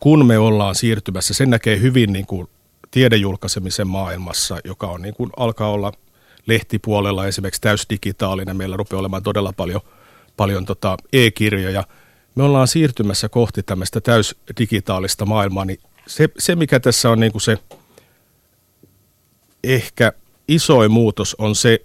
[0.00, 2.48] kun me ollaan siirtymässä, sen näkee hyvin niin kuin
[2.90, 5.92] tiedejulkaisemisen maailmassa, joka on niin kuin, alkaa olla
[6.46, 8.56] lehtipuolella esimerkiksi täysdigitaalinen.
[8.56, 9.80] Meillä rupeaa olemaan todella paljon,
[10.36, 11.84] paljon tota e-kirjoja.
[12.34, 17.42] Me ollaan siirtymässä kohti tämmöistä täysdigitaalista maailmaa, niin se, se mikä tässä on niin kuin
[17.42, 17.58] se
[19.64, 20.12] ehkä
[20.48, 21.84] isoin muutos on se,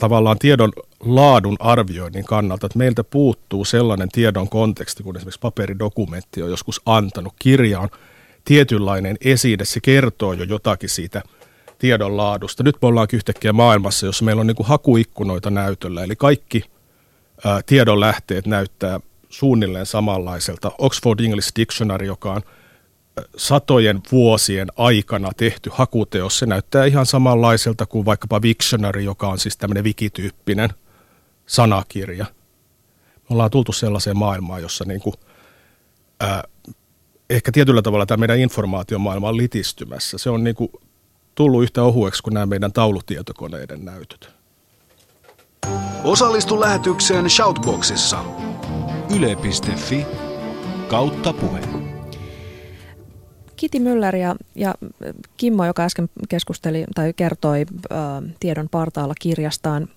[0.00, 6.50] tavallaan tiedon laadun arvioinnin kannalta, että meiltä puuttuu sellainen tiedon konteksti, kun esimerkiksi paperidokumentti on
[6.50, 7.32] joskus antanut.
[7.38, 7.88] kirjaan
[8.44, 11.22] tietynlainen eside, se kertoo jo jotakin siitä
[11.78, 12.62] tiedon laadusta.
[12.62, 16.64] Nyt me ollaan yhtäkkiä maailmassa, jossa meillä on niin kuin hakuikkunoita näytöllä, eli kaikki
[17.44, 20.72] ää, tiedon lähteet näyttää suunnilleen samanlaiselta.
[20.78, 22.42] Oxford English Dictionary, joka on–
[23.36, 29.56] satojen vuosien aikana tehty hakuteos, se näyttää ihan samanlaiselta kuin vaikkapa Wiktionary, joka on siis
[29.56, 30.70] tämmöinen wikityyppinen
[31.46, 32.26] sanakirja.
[33.14, 35.14] Me ollaan tultu sellaiseen maailmaan, jossa niin kuin,
[36.20, 36.44] ää,
[37.30, 40.18] ehkä tietyllä tavalla tämä meidän informaatiomaailma on litistymässä.
[40.18, 40.72] Se on niin kuin
[41.34, 44.30] tullut yhtä ohueksi kuin nämä meidän taulutietokoneiden näytöt.
[46.04, 48.24] Osallistu lähetykseen Shoutboxissa.
[49.16, 50.06] Yle.fi
[50.88, 51.87] kautta puhe.
[53.58, 54.74] Kiti Müller ja, ja
[55.36, 57.94] Kimmo, joka äsken keskusteli tai kertoi ä,
[58.40, 59.88] tiedon partaalla kirjastaan,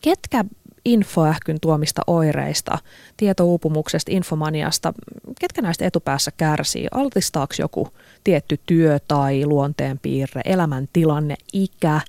[0.00, 0.44] ketkä
[0.84, 2.78] infoähkyn tuomista oireista,
[3.16, 4.92] tietouupumuksesta, infomaniasta,
[5.40, 6.88] ketkä näistä etupäässä kärsii?
[6.90, 7.88] Altistaako joku
[8.24, 12.00] tietty työ tai luonteenpiirre, elämäntilanne, ikä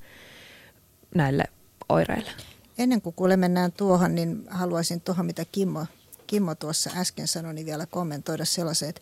[1.15, 1.43] näille
[1.89, 2.31] oireille?
[2.77, 5.85] Ennen kuin kuule mennään tuohon, niin haluaisin tuohon, mitä Kimmo,
[6.27, 9.01] Kimmo tuossa äsken sanoi, niin vielä kommentoida sellaisen, että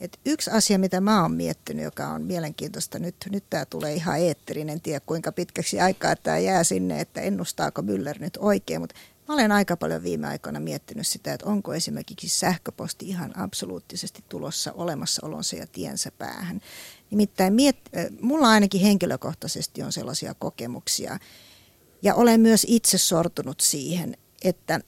[0.00, 4.18] et yksi asia, mitä mä oon miettinyt, joka on mielenkiintoista, nyt, nyt tämä tulee ihan
[4.18, 8.94] eetterinen, tiedä kuinka pitkäksi aikaa tämä jää sinne, että ennustaako Müller nyt oikein, mutta
[9.28, 14.72] mä olen aika paljon viime aikoina miettinyt sitä, että onko esimerkiksi sähköposti ihan absoluuttisesti tulossa
[14.72, 16.60] olemassaolonsa ja tiensä päähän.
[17.10, 17.76] Nimittäin miet,
[18.20, 21.18] mulla ainakin henkilökohtaisesti on sellaisia kokemuksia,
[22.02, 24.80] ja olen myös itse sortunut siihen, että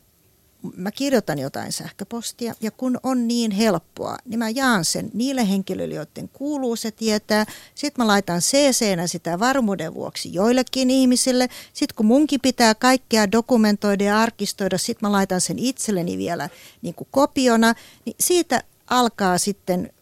[0.76, 5.94] mä kirjoitan jotain sähköpostia ja kun on niin helppoa, niin mä jaan sen niille henkilöille,
[5.94, 7.46] joiden kuuluu se tietää.
[7.74, 11.48] Sitten mä laitan cc sitä varmuuden vuoksi joillekin ihmisille.
[11.72, 16.48] Sitten kun munkin pitää kaikkea dokumentoida ja arkistoida, sitten mä laitan sen itselleni vielä
[16.82, 17.74] niin kuin kopiona.
[18.04, 19.92] Niin siitä alkaa sitten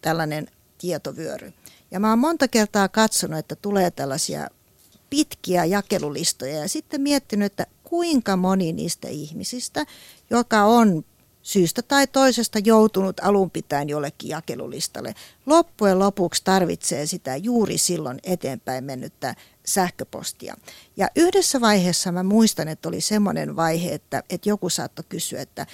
[0.00, 0.48] tällainen
[0.78, 1.52] tietovyöry.
[1.90, 4.48] Ja mä oon monta kertaa katsonut, että tulee tällaisia
[5.10, 9.86] pitkiä jakelulistoja ja sitten miettinyt, että kuinka moni niistä ihmisistä,
[10.30, 11.04] joka on
[11.42, 15.14] syystä tai toisesta joutunut alun pitäen jollekin jakelulistalle,
[15.46, 19.34] loppujen lopuksi tarvitsee sitä juuri silloin eteenpäin mennyttä
[19.66, 20.56] sähköpostia.
[20.96, 25.66] Ja yhdessä vaiheessa mä muistan, että oli semmoinen vaihe, että, että joku saattoi kysyä, että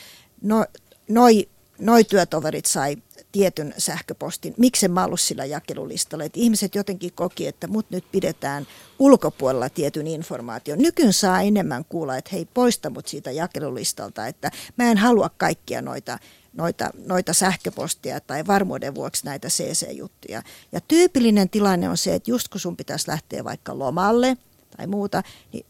[0.43, 0.67] no,
[1.09, 1.49] noi
[1.83, 2.97] noi työtoverit sai
[3.33, 4.55] tietyn sähköpostin.
[4.57, 6.25] Miksi mä ollut sillä jakelulistalla?
[6.25, 8.67] Että ihmiset jotenkin koki, että mut nyt pidetään
[8.99, 10.79] ulkopuolella tietyn informaation.
[10.79, 15.83] Nykyn saa enemmän kuulla, että hei poista mut siitä jakelulistalta, että mä en halua kaikkia
[15.83, 16.19] noita
[16.53, 20.43] noita, noita sähköpostia tai varmuuden vuoksi näitä CC-juttuja.
[20.73, 24.37] Ja tyypillinen tilanne on se, että just kun sun pitäisi lähteä vaikka lomalle
[24.77, 25.67] tai muuta, niin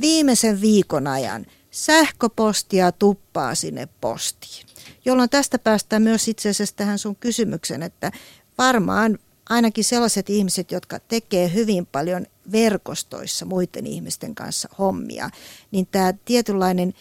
[0.00, 4.66] viimeisen viikon ajan sähköpostia tuppaa sinne postiin.
[5.04, 8.12] Jolloin tästä päästään myös itse asiassa tähän sun kysymykseen, että
[8.58, 15.30] varmaan ainakin sellaiset ihmiset, jotka tekee hyvin paljon verkostoissa muiden ihmisten kanssa hommia,
[15.70, 16.94] niin tämä tietynlainen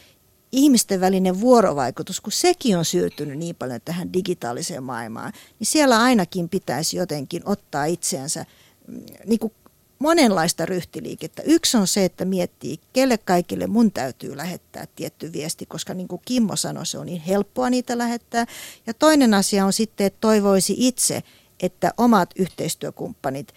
[0.52, 6.50] ihmisten välinen vuorovaikutus, kun sekin on siirtynyt niin paljon tähän digitaaliseen maailmaan, niin siellä ainakin
[6.50, 8.46] pitäisi jotenkin ottaa itseänsä
[8.88, 9.54] mm, niin kuin
[10.02, 11.42] monenlaista ryhtiliikettä.
[11.46, 16.22] Yksi on se, että miettii, kelle kaikille mun täytyy lähettää tietty viesti, koska niin kuin
[16.26, 18.46] Kimmo sanoi, se on niin helppoa niitä lähettää.
[18.88, 21.24] Ja toinen asia on sitten, että toivoisi itse,
[21.60, 23.54] että omat yhteistyökumppanit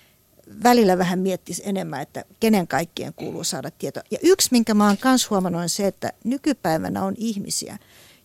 [0.65, 4.03] välillä vähän miettisi enemmän, että kenen kaikkien kuuluu saada tietoa.
[4.11, 7.79] Ja yksi, minkä mä oon myös huomannut, on se, että nykypäivänä on ihmisiä,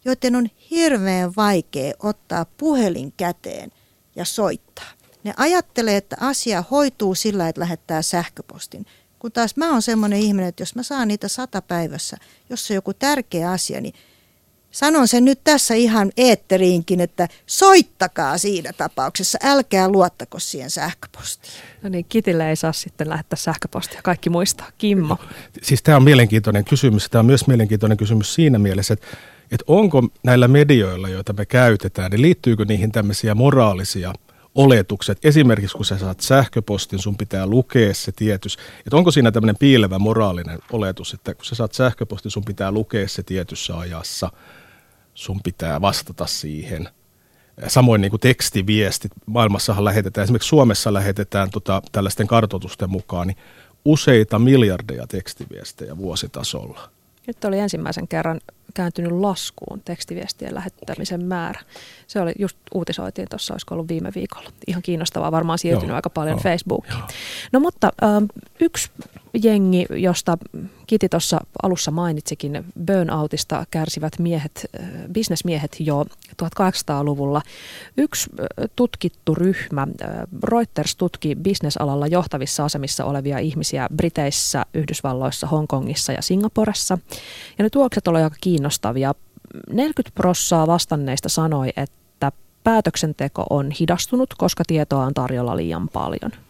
[0.06, 3.72] joiden on hirveän vaikea ottaa puhelin käteen
[4.16, 4.99] ja soittaa.
[5.24, 8.86] Ne ajattelee, että asia hoituu sillä, että lähettää sähköpostin.
[9.20, 12.18] Kun taas mä oon semmoinen ihminen, että jos mä saan niitä sata päivässä,
[12.50, 13.94] jos on joku tärkeä asia, niin
[14.72, 21.54] sanon sen nyt tässä ihan eetteriinkin, että soittakaa siinä tapauksessa, älkää luottako siihen sähköpostiin.
[21.82, 24.72] No niin, Kitille ei saa sitten lähettää sähköpostia, kaikki muistaa.
[24.78, 25.18] Kimmo.
[25.62, 27.10] Siis tämä on mielenkiintoinen kysymys.
[27.10, 29.08] Tämä on myös mielenkiintoinen kysymys siinä mielessä, että,
[29.52, 34.14] että onko näillä medioilla, joita me käytetään, niin liittyykö niihin tämmöisiä moraalisia–
[34.56, 35.26] oletukset.
[35.26, 38.58] Esimerkiksi kun sä saat sähköpostin, sun pitää lukea se tietys.
[38.86, 43.08] Että onko siinä tämmöinen piilevä moraalinen oletus, että kun sä saat sähköpostin, sun pitää lukea
[43.08, 44.32] se tietyssä ajassa,
[45.14, 46.90] sun pitää vastata siihen.
[47.68, 53.38] Samoin niin kuin tekstiviestit, maailmassahan lähetetään, esimerkiksi Suomessa lähetetään tota, tällaisten kartoitusten mukaan niin
[53.86, 56.90] useita miljardeja tekstiviestejä vuositasolla.
[57.28, 58.40] Nyt oli ensimmäisen kerran
[58.74, 61.62] kääntynyt laskuun tekstiviestien lähettämisen määrä.
[62.08, 64.50] Se oli just uutisoitiin tuossa, olisiko ollut viime viikolla.
[64.68, 67.04] Ihan kiinnostavaa, varmaan siirtynyt Joo, aika paljon jo, Facebookiin.
[67.52, 68.10] No mutta äh,
[68.60, 68.92] yksi
[69.44, 70.38] jengi, josta
[70.90, 74.66] Kiti tuossa alussa mainitsikin, burnoutista kärsivät miehet,
[75.14, 76.06] bisnesmiehet jo
[76.44, 77.42] 1800-luvulla.
[77.98, 78.30] Yksi
[78.76, 79.88] tutkittu ryhmä,
[80.44, 86.98] Reuters tutki bisnesalalla johtavissa asemissa olevia ihmisiä Briteissä, Yhdysvalloissa, Hongkongissa ja Singaporessa.
[87.58, 89.14] Ja ne tulokset olivat aika kiinnostavia.
[89.70, 92.32] 40 prossaa vastanneista sanoi, että
[92.64, 96.32] päätöksenteko on hidastunut, koska tietoa on tarjolla liian paljon–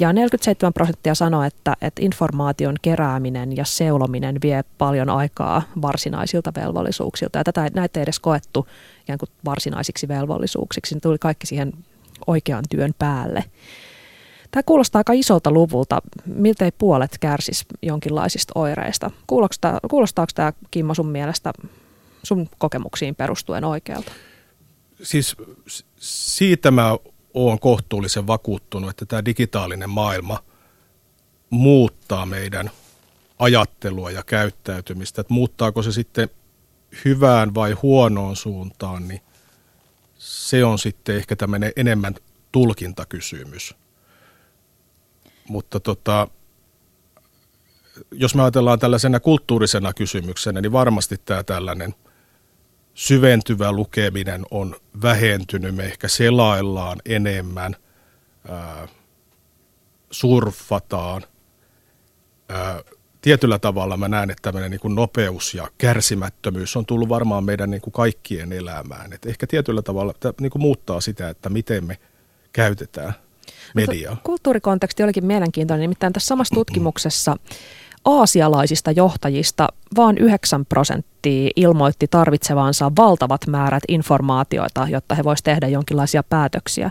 [0.00, 7.38] ja 47 prosenttia sanoi, että, että informaation kerääminen ja seulominen vie paljon aikaa varsinaisilta velvollisuuksilta.
[7.38, 8.66] Ja tätä, näitä ei edes koettu
[9.00, 10.94] ikään kuin varsinaisiksi velvollisuuksiksi.
[10.94, 11.72] Ne tuli kaikki siihen
[12.26, 13.44] oikean työn päälle.
[14.50, 16.02] Tämä kuulostaa aika isolta luvulta.
[16.26, 19.10] Miltei puolet kärsis jonkinlaisista oireista.
[19.26, 21.52] Kuulostaako, kuulostaako tämä, Kimmo, sun mielestä
[22.22, 24.12] sun kokemuksiin perustuen oikealta?
[25.02, 25.36] Siis
[25.96, 26.96] siitä mä
[27.36, 30.42] olen kohtuullisen vakuuttunut, että tämä digitaalinen maailma
[31.50, 32.70] muuttaa meidän
[33.38, 35.20] ajattelua ja käyttäytymistä.
[35.20, 36.28] Että muuttaako se sitten
[37.04, 39.20] hyvään vai huonoon suuntaan, niin
[40.18, 42.14] se on sitten ehkä tämmöinen enemmän
[42.52, 43.74] tulkintakysymys.
[45.48, 46.28] Mutta tota,
[48.12, 51.94] jos me ajatellaan tällaisena kulttuurisena kysymyksenä, niin varmasti tämä tällainen–
[52.96, 55.74] syventyvä lukeminen on vähentynyt.
[55.74, 57.76] Me ehkä selaillaan enemmän,
[58.48, 58.88] ää,
[60.10, 61.22] surffataan.
[62.48, 62.80] Ää,
[63.20, 67.70] tietyllä tavalla mä näen, että tämmöinen niin kuin nopeus ja kärsimättömyys on tullut varmaan meidän
[67.70, 69.12] niin kuin kaikkien elämään.
[69.12, 71.98] Et ehkä tietyllä tavalla tämä niin kuin muuttaa sitä, että miten me
[72.52, 73.14] käytetään
[73.74, 74.16] mediaa.
[74.24, 77.36] Kulttuurikonteksti olikin mielenkiintoinen, nimittäin tässä samassa tutkimuksessa
[78.06, 86.22] aasialaisista johtajista vain 9 prosenttia ilmoitti tarvitsevansa valtavat määrät informaatioita, jotta he voisivat tehdä jonkinlaisia
[86.22, 86.90] päätöksiä.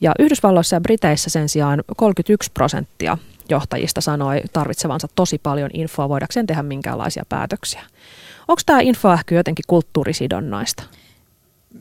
[0.00, 6.46] Ja Yhdysvalloissa ja Briteissä sen sijaan 31 prosenttia johtajista sanoi tarvitsevansa tosi paljon infoa voidakseen
[6.46, 7.82] tehdä minkäänlaisia päätöksiä.
[8.48, 10.82] Onko tämä infoähky jotenkin kulttuurisidonnaista?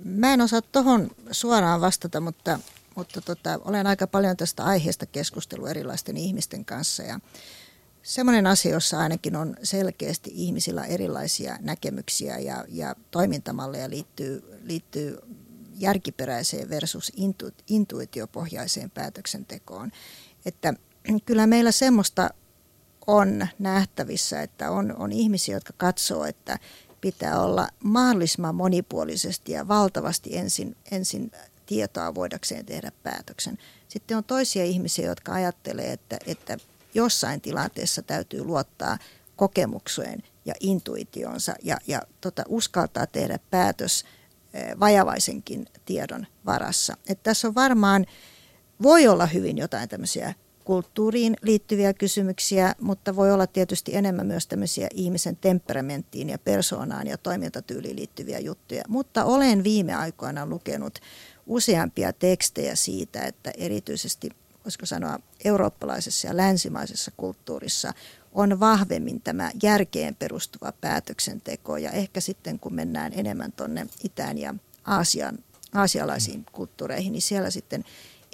[0.05, 2.59] Mä en osaa tuohon suoraan vastata, mutta,
[2.95, 7.19] mutta tota, olen aika paljon tästä aiheesta keskustellut erilaisten ihmisten kanssa ja
[8.03, 15.17] semmoinen asia, jossa ainakin on selkeästi ihmisillä erilaisia näkemyksiä ja, ja toimintamalleja liittyy, liittyy
[15.79, 19.91] järkiperäiseen versus intu, intuitiopohjaiseen päätöksentekoon.
[20.45, 20.73] Että
[21.25, 22.29] kyllä meillä semmoista
[23.07, 26.59] on nähtävissä, että on, on ihmisiä, jotka katsoo, että
[27.01, 31.31] pitää olla mahdollisimman monipuolisesti ja valtavasti ensin, ensin
[31.65, 33.57] tietoa voidakseen tehdä päätöksen.
[33.87, 36.57] Sitten on toisia ihmisiä, jotka ajattelee, että, että
[36.93, 38.97] jossain tilanteessa täytyy luottaa
[39.35, 44.05] kokemukseen ja intuitionsa ja, ja tota, uskaltaa tehdä päätös
[44.53, 46.97] eh, vajavaisenkin tiedon varassa.
[47.07, 48.05] Et tässä on varmaan,
[48.81, 54.87] voi olla hyvin jotain tämmöisiä kulttuuriin liittyviä kysymyksiä, mutta voi olla tietysti enemmän myös tämmöisiä
[54.93, 58.83] ihmisen temperamenttiin ja persoonaan ja toimintatyyliin liittyviä juttuja.
[58.87, 60.99] Mutta olen viime aikoina lukenut
[61.47, 64.29] useampia tekstejä siitä, että erityisesti,
[64.65, 67.93] voisiko sanoa, eurooppalaisessa ja länsimaisessa kulttuurissa
[68.31, 74.55] on vahvemmin tämä järkeen perustuva päätöksenteko ja ehkä sitten kun mennään enemmän tuonne itään ja
[74.85, 75.39] Aasian,
[75.73, 77.83] aasialaisiin kulttuureihin, niin siellä sitten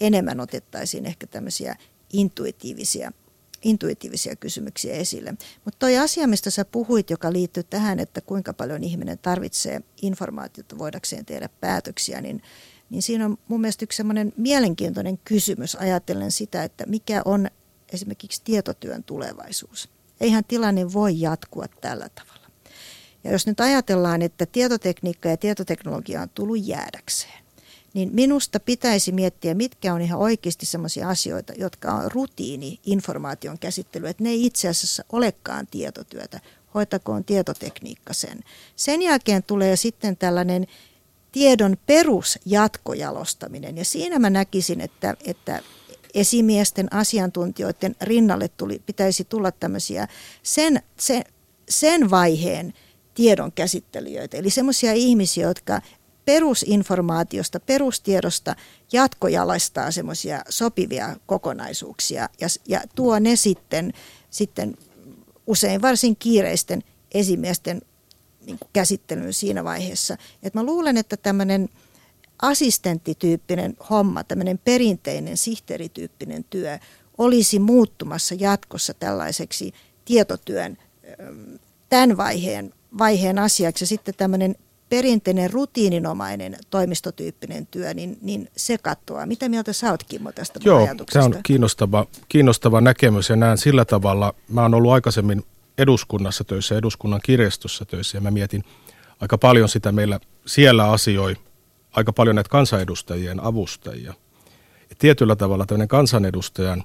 [0.02, 1.76] enemmän otettaisiin ehkä tämmöisiä
[2.14, 3.12] intuitiivisia,
[3.64, 5.34] intuitiivisia kysymyksiä esille.
[5.66, 10.78] Mutta toi asia, mistä sä puhuit, joka liittyy tähän, että kuinka paljon ihminen tarvitsee informaatiota
[10.78, 12.42] voidakseen tehdä päätöksiä, niin,
[12.90, 17.48] niin siinä on mun mielestä yksi semmoinen mielenkiintoinen kysymys ajatellen sitä, että mikä on
[17.94, 19.90] esimerkiksi tietotyön tulevaisuus.
[20.22, 22.48] Eihän tilanne voi jatkua tällä tavalla.
[23.24, 27.44] Ja jos nyt ajatellaan, että tietotekniikka ja tietoteknologia on tullut jäädäkseen,
[27.94, 34.08] niin minusta pitäisi miettiä, mitkä on ihan oikeasti sellaisia asioita, jotka on rutiini informaation käsittely,
[34.08, 36.40] että ne ei itse asiassa olekaan tietotyötä,
[36.74, 38.40] hoitakoon tietotekniikka sen.
[38.76, 40.68] Sen jälkeen tulee sitten tällainen
[41.32, 43.78] tiedon perusjatkojalostaminen.
[43.78, 45.62] Ja siinä mä näkisin, että, että
[46.14, 50.08] esimiesten asiantuntijoiden rinnalle tuli, pitäisi tulla tämmöisiä
[50.44, 51.24] sen, sen,
[51.70, 52.74] sen vaiheen
[53.14, 55.82] tiedon käsittelijöitä, eli semmoisia ihmisiä, jotka
[56.26, 58.56] perusinformaatiosta, perustiedosta
[58.92, 63.94] jatkojalaistaa semmoisia sopivia kokonaisuuksia ja, ja tuo ne sitten,
[64.30, 64.78] sitten
[65.48, 67.82] usein varsin kiireisten esimiesten
[68.48, 70.18] niin käsittelyyn siinä vaiheessa.
[70.44, 71.70] Et mä luulen, että tämmöinen
[72.42, 76.80] assistenttityyppinen homma, tämmöinen perinteinen sihteerityyppinen työ
[77.18, 79.74] olisi muuttumassa jatkossa tällaiseksi
[80.06, 80.78] tietotyön
[81.90, 83.84] tämän vaiheen, vaiheen asiaksi.
[83.84, 84.56] Ja sitten tämmöinen
[84.90, 89.26] perinteinen rutiininomainen toimistotyyppinen työ, niin, niin se katoaa.
[89.26, 91.30] Mitä mieltä sä oot Kimmo tästä Joo, ajatuksesta?
[91.30, 95.44] se on kiinnostava, kiinnostava näkemys ja näen sillä tavalla, mä oon ollut aikaisemmin
[95.78, 98.64] eduskunnassa töissä, eduskunnan kirjastossa töissä ja mä mietin
[99.22, 101.36] aika paljon sitä meillä siellä asioi
[101.92, 104.14] aika paljon näitä kansanedustajien avustajia.
[104.90, 106.84] Ja tietyllä tavalla tämmöinen kansanedustajan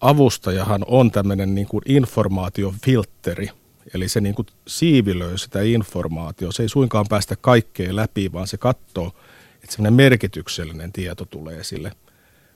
[0.00, 3.50] avustajahan on tämmöinen niin kuin informaatiofiltteri,
[3.94, 6.56] eli se niin kuin siivilöi sitä informaatiota.
[6.56, 9.12] Se ei suinkaan päästä kaikkeen läpi, vaan se katsoo,
[9.54, 11.92] että semmoinen merkityksellinen tieto tulee sille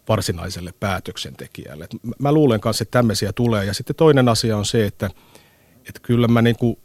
[0.08, 1.88] varsinaiselle päätöksentekijälle.
[2.18, 3.64] mä luulen kanssa, että tämmöisiä tulee.
[3.64, 5.10] Ja sitten toinen asia on se, että,
[5.88, 6.78] että kyllä mä niin kuin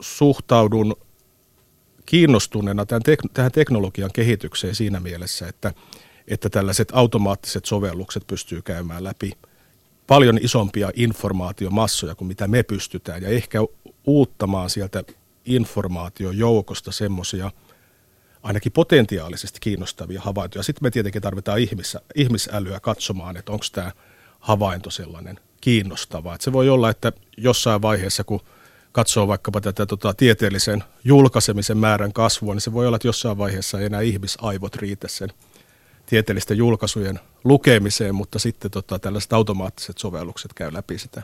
[0.00, 0.96] suhtaudun
[2.06, 5.72] kiinnostuneena tämän tek- tähän teknologian kehitykseen siinä mielessä, että,
[6.28, 9.32] että tällaiset automaattiset sovellukset pystyy käymään läpi
[10.06, 13.58] paljon isompia informaatiomassoja kuin mitä me pystytään ja ehkä
[14.06, 15.04] uuttamaan sieltä
[15.44, 17.50] informaatiojoukosta semmoisia
[18.42, 20.62] ainakin potentiaalisesti kiinnostavia havaintoja.
[20.62, 23.92] Sitten me tietenkin tarvitaan ihmis, ihmisälyä katsomaan, että onko tämä
[24.40, 26.34] havainto sellainen kiinnostava.
[26.34, 28.40] Että se voi olla, että jossain vaiheessa, kun
[28.92, 33.80] katsoo vaikkapa tätä tota, tieteellisen julkaisemisen määrän kasvua, niin se voi olla, että jossain vaiheessa
[33.80, 35.28] ei enää ihmisaivot riitä sen
[36.06, 41.22] tieteellisten julkaisujen lukemiseen, mutta sitten tota, tällaiset automaattiset sovellukset käy läpi sitä,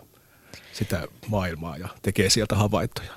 [0.72, 3.12] sitä maailmaa ja tekee sieltä havaintoja.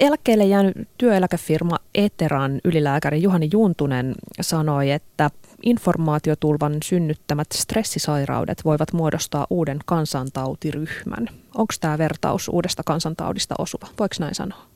[0.00, 5.30] Eläkkeelle jäänyt työeläkefirma Eteran ylilääkäri Juhani Juntunen sanoi, että
[5.62, 11.28] informaatiotulvan synnyttämät stressisairaudet voivat muodostaa uuden kansantautiryhmän.
[11.54, 13.86] Onko tämä vertaus uudesta kansantaudista osuva?
[13.98, 14.66] Voiko näin sanoa?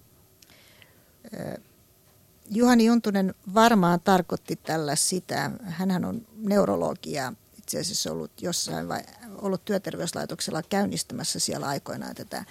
[2.51, 5.51] Juhani Juntunen varmaan tarkoitti tällä sitä.
[5.65, 9.03] Hänhän on neurologia itse asiassa ollut jossain vai
[9.37, 12.45] ollut työterveyslaitoksella käynnistämässä siellä aikoinaan tätä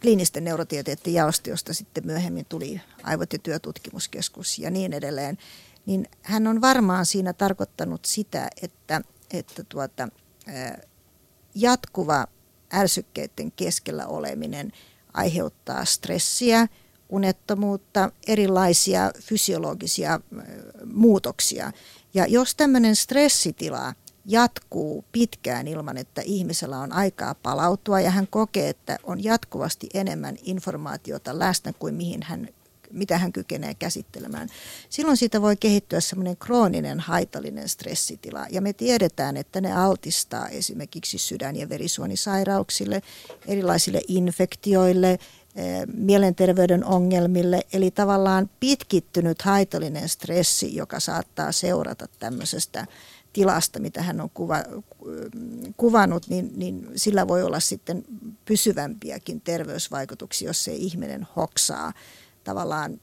[0.00, 5.38] kliinisten neurotieteiden jaosta, josta sitten myöhemmin tuli aivot- ja työtutkimuskeskus ja niin edelleen
[5.86, 10.08] niin hän on varmaan siinä tarkoittanut sitä, että, että tuota,
[11.54, 12.26] jatkuva
[12.74, 14.72] ärsykkeiden keskellä oleminen
[15.14, 16.68] aiheuttaa stressiä,
[17.08, 20.20] unettomuutta, erilaisia fysiologisia
[20.92, 21.72] muutoksia.
[22.14, 23.94] Ja jos tämmöinen stressitila
[24.26, 30.36] jatkuu pitkään ilman, että ihmisellä on aikaa palautua ja hän kokee, että on jatkuvasti enemmän
[30.42, 32.48] informaatiota läsnä kuin mihin hän
[32.94, 34.48] mitä hän kykenee käsittelemään.
[34.88, 38.46] Silloin siitä voi kehittyä semmoinen krooninen haitallinen stressitila.
[38.50, 43.02] Ja me tiedetään, että ne altistaa esimerkiksi sydän- ja verisuonisairauksille,
[43.46, 45.18] erilaisille infektioille,
[45.94, 52.86] mielenterveyden ongelmille, eli tavallaan pitkittynyt haitallinen stressi, joka saattaa seurata tämmöisestä
[53.32, 54.62] tilasta, mitä hän on kuva,
[55.76, 58.04] kuvannut, niin, niin sillä voi olla sitten
[58.44, 61.92] pysyvämpiäkin terveysvaikutuksia, jos se ihminen hoksaa
[62.44, 63.00] tavallaan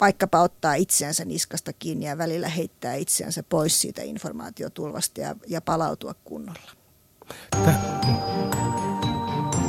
[0.00, 6.14] vaikkapa ottaa itseänsä niskasta kiinni ja välillä heittää itseänsä pois siitä informaatiotulvasta ja, ja palautua
[6.24, 6.70] kunnolla.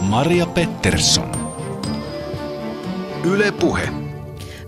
[0.01, 1.31] Maria Pettersson.
[3.23, 3.89] Yle Puhe.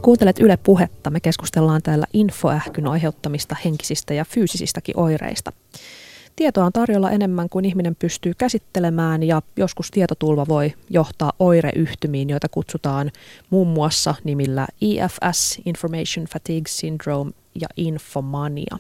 [0.02, 1.10] Kuuntelet Yle Puhetta.
[1.10, 5.52] Me keskustellaan täällä infoähkyn aiheuttamista henkisistä ja fyysisistäkin oireista.
[6.38, 12.50] Tietoa on tarjolla enemmän kuin ihminen pystyy käsittelemään ja joskus tietotulva voi johtaa oireyhtymiin, joita
[12.50, 13.12] kutsutaan
[13.50, 17.32] muun muassa nimillä EFS, Information Fatigue Syndrome
[17.62, 18.78] ja infomania.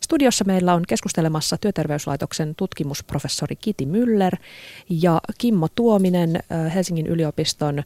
[0.00, 4.36] Studiossa meillä on keskustelemassa Työterveyslaitoksen tutkimusprofessori Kiti Müller
[4.88, 6.42] ja Kimmo Tuominen
[6.74, 7.82] Helsingin yliopiston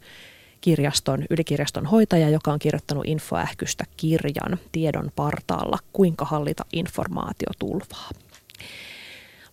[0.61, 8.11] kirjaston, ylikirjaston hoitaja, joka on kirjoittanut infoähkystä kirjan tiedon partaalla, kuinka hallita informaatiotulvaa.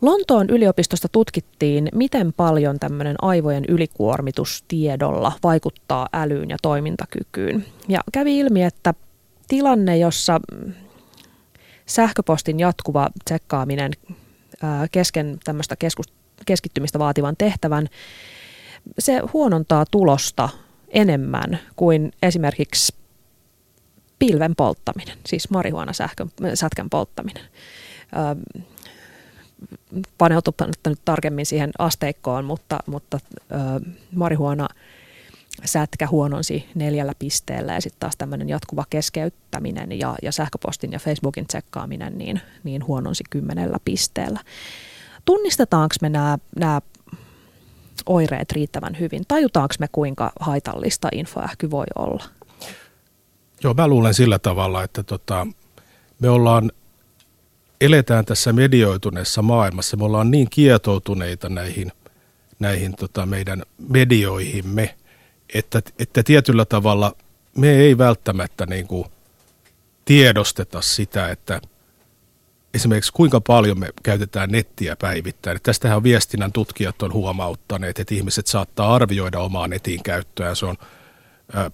[0.01, 7.65] Lontoon yliopistosta tutkittiin, miten paljon tämmöinen aivojen ylikuormitus tiedolla vaikuttaa älyyn ja toimintakykyyn.
[7.87, 8.93] Ja kävi ilmi, että
[9.47, 10.39] tilanne, jossa
[11.85, 13.91] sähköpostin jatkuva tsekkaaminen
[14.91, 15.75] kesken tämmöistä
[16.45, 17.87] keskittymistä vaativan tehtävän,
[18.99, 20.49] se huonontaa tulosta
[20.89, 22.95] enemmän kuin esimerkiksi
[24.19, 27.43] pilven polttaminen, siis marihuonasätkän polttaminen
[30.17, 33.55] paneutumatta nyt tarkemmin siihen asteikkoon, mutta, mutta ö,
[34.15, 34.67] marihuona
[35.65, 41.47] sätkä huononsi neljällä pisteellä ja sitten taas tämmöinen jatkuva keskeyttäminen ja, ja sähköpostin ja Facebookin
[41.47, 44.39] tsekkaaminen niin, niin huononsi kymmenellä pisteellä.
[45.25, 46.81] Tunnistetaanko me nämä
[48.05, 49.23] oireet riittävän hyvin?
[49.27, 52.23] Tajutaanko me kuinka haitallista infoähky voi olla?
[53.63, 55.47] Joo, mä luulen sillä tavalla, että tota,
[56.19, 56.71] me ollaan
[57.81, 59.97] eletään tässä medioituneessa maailmassa.
[59.97, 61.91] Me ollaan niin kietoutuneita näihin,
[62.59, 64.95] näihin tota meidän medioihimme,
[65.53, 67.15] että, että tietyllä tavalla
[67.55, 69.05] me ei välttämättä niin kuin
[70.05, 71.61] tiedosteta sitä, että
[72.73, 75.59] esimerkiksi kuinka paljon me käytetään nettiä päivittäin.
[75.63, 80.55] Tästähän on viestinnän tutkijat on huomauttaneet, että ihmiset saattaa arvioida omaa netin käyttöä.
[80.55, 80.75] Se on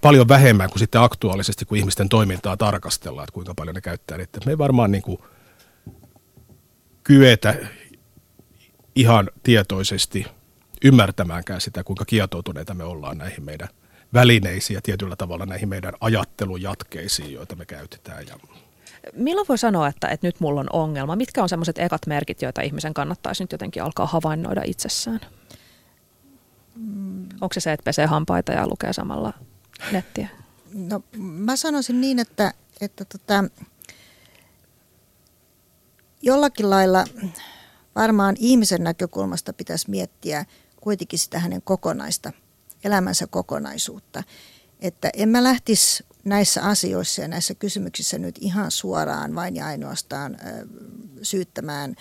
[0.02, 4.42] paljon vähemmän kuin sitten aktuaalisesti, kun ihmisten toimintaa tarkastellaan, että kuinka paljon ne käyttää nettiä.
[4.46, 5.20] Me ei varmaan niin kuin–
[7.06, 7.56] kyetä
[8.96, 10.26] ihan tietoisesti
[10.84, 13.70] ymmärtämäänkään sitä, kuinka kietoutuneita me ollaan näihin meidän
[14.14, 18.26] välineisiin ja tietyllä tavalla näihin meidän ajattelujatkeisiin, joita me käytetään.
[18.28, 18.36] Ja
[19.14, 21.16] Milloin voi sanoa, että, että nyt mulla on ongelma?
[21.16, 25.20] Mitkä on sellaiset ekat merkit, joita ihmisen kannattaisi nyt jotenkin alkaa havainnoida itsessään?
[26.76, 27.30] Mm.
[27.42, 29.34] Onko se se, että pesee hampaita ja lukee samalla
[29.92, 30.28] nettiä?
[30.74, 33.44] No, mä sanoisin niin, että, että tota,
[36.26, 37.06] jollakin lailla
[37.96, 40.46] varmaan ihmisen näkökulmasta pitäisi miettiä
[40.82, 42.32] kuitenkin sitä hänen kokonaista,
[42.84, 44.24] elämänsä kokonaisuutta.
[44.80, 50.38] Että en mä lähtisi näissä asioissa ja näissä kysymyksissä nyt ihan suoraan vain ja ainoastaan
[51.22, 51.96] syyttämään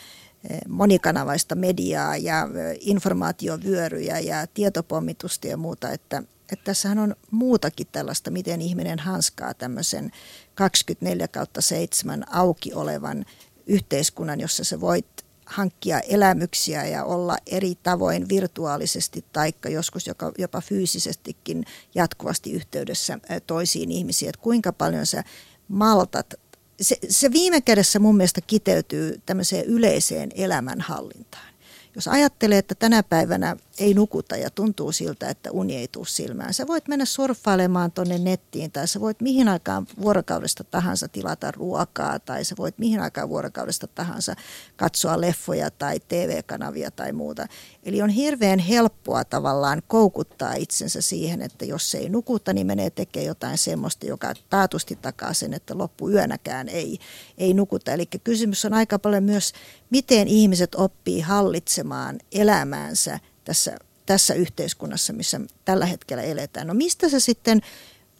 [0.68, 2.48] monikanavaista mediaa ja
[2.80, 6.22] informaatiovyöryjä ja tietopommitusta ja muuta, että,
[6.52, 10.10] että tässähän on muutakin tällaista, miten ihminen hanskaa tämmöisen
[10.54, 13.24] 24 kautta 7 auki olevan
[13.66, 15.06] yhteiskunnan, jossa sä voit
[15.46, 23.90] hankkia elämyksiä ja olla eri tavoin virtuaalisesti tai joskus joka, jopa fyysisestikin jatkuvasti yhteydessä toisiin
[23.90, 24.28] ihmisiin.
[24.28, 25.24] Että kuinka paljon sä
[25.68, 26.34] maltat.
[26.80, 31.54] Se, se viime kädessä mun mielestä kiteytyy tämmöiseen yleiseen elämänhallintaan.
[31.94, 36.54] Jos ajattelee, että tänä päivänä ei nukuta ja tuntuu siltä, että uni ei tule silmään,
[36.54, 42.18] sä voit mennä surffailemaan tuonne nettiin tai sä voit mihin aikaan vuorokaudesta tahansa tilata ruokaa
[42.18, 44.34] tai sä voit mihin aikaan vuorokaudesta tahansa
[44.76, 47.46] katsoa leffoja tai TV-kanavia tai muuta.
[47.82, 53.26] Eli on hirveän helppoa tavallaan koukuttaa itsensä siihen, että jos ei nukuta, niin menee tekemään
[53.26, 56.98] jotain semmoista, joka taatusti takaa sen, että loppuyönäkään ei,
[57.38, 57.92] ei nukuta.
[57.92, 59.52] Eli kysymys on aika paljon myös,
[59.90, 63.76] miten ihmiset oppii hallitsemaan elämäänsä tässä,
[64.06, 66.66] tässä yhteiskunnassa, missä tällä hetkellä eletään.
[66.66, 67.60] No mistä sä sitten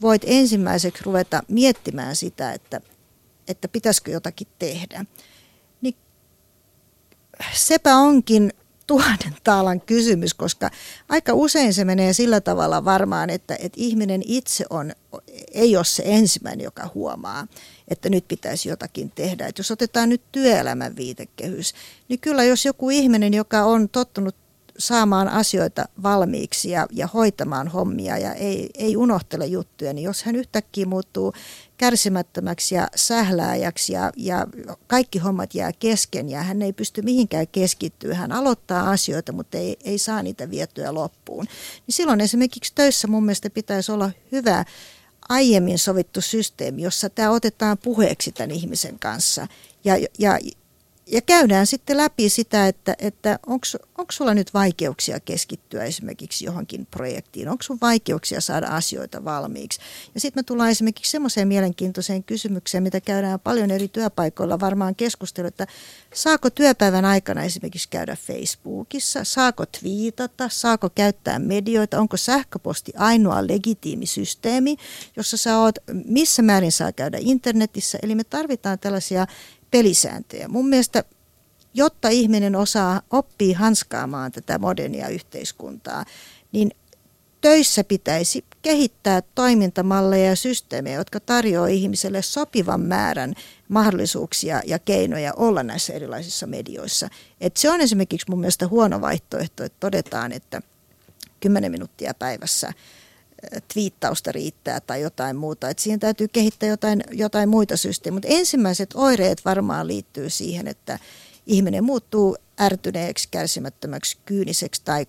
[0.01, 2.81] voit ensimmäiseksi ruveta miettimään sitä, että,
[3.47, 5.05] että pitäisikö jotakin tehdä?
[5.81, 5.95] Niin
[7.53, 8.53] sepä onkin
[8.87, 10.69] tuhannen taalan kysymys, koska
[11.09, 14.91] aika usein se menee sillä tavalla varmaan, että, että ihminen itse on,
[15.51, 17.47] ei ole se ensimmäinen, joka huomaa,
[17.87, 19.47] että nyt pitäisi jotakin tehdä.
[19.47, 21.73] Että jos otetaan nyt työelämän viitekehys,
[22.09, 24.35] niin kyllä jos joku ihminen, joka on tottunut
[24.77, 30.35] saamaan asioita valmiiksi ja, ja hoitamaan hommia ja ei, ei unohtele juttuja, niin jos hän
[30.35, 31.33] yhtäkkiä muuttuu
[31.77, 34.47] kärsimättömäksi ja sählääjäksi ja, ja
[34.87, 38.15] kaikki hommat jää kesken ja hän ei pysty mihinkään keskittyä.
[38.15, 41.45] Hän aloittaa asioita, mutta ei, ei saa niitä vietyä loppuun.
[41.87, 44.65] Niin silloin esimerkiksi töissä mun mielestä pitäisi olla hyvä
[45.29, 49.47] aiemmin sovittu systeemi, jossa tämä otetaan puheeksi tämän ihmisen kanssa
[49.83, 50.39] ja, ja
[51.07, 57.49] ja käydään sitten läpi sitä, että, että onko sulla nyt vaikeuksia keskittyä esimerkiksi johonkin projektiin,
[57.49, 59.79] onko sun vaikeuksia saada asioita valmiiksi.
[60.13, 65.47] Ja sitten me tullaan esimerkiksi semmoiseen mielenkiintoiseen kysymykseen, mitä käydään paljon eri työpaikoilla varmaan keskustella,
[65.47, 65.67] että
[66.13, 74.05] saako työpäivän aikana esimerkiksi käydä Facebookissa, saako twiitata, saako käyttää medioita, onko sähköposti ainoa legitiimi
[74.05, 74.77] systeemi,
[75.15, 75.75] jossa sä oot,
[76.05, 77.99] missä määrin saa käydä internetissä.
[78.01, 79.27] Eli me tarvitaan tällaisia
[79.75, 80.47] pelisääntöjä.
[80.47, 81.03] Mun mielestä,
[81.73, 86.05] jotta ihminen osaa, oppii hanskaamaan tätä modernia yhteiskuntaa,
[86.51, 86.71] niin
[87.41, 93.33] töissä pitäisi kehittää toimintamalleja ja systeemejä, jotka tarjoavat ihmiselle sopivan määrän
[93.69, 97.09] mahdollisuuksia ja keinoja olla näissä erilaisissa medioissa.
[97.41, 100.61] Et se on esimerkiksi mun mielestä huono vaihtoehto, että todetaan, että
[101.39, 102.73] 10 minuuttia päivässä–
[103.73, 105.69] twiittausta riittää tai jotain muuta.
[105.69, 108.15] Et siihen täytyy kehittää jotain, jotain muita systeemejä.
[108.15, 110.99] Mutta ensimmäiset oireet varmaan liittyy siihen, että
[111.45, 115.05] ihminen muuttuu ärtyneeksi, kärsimättömäksi, kyyniseksi tai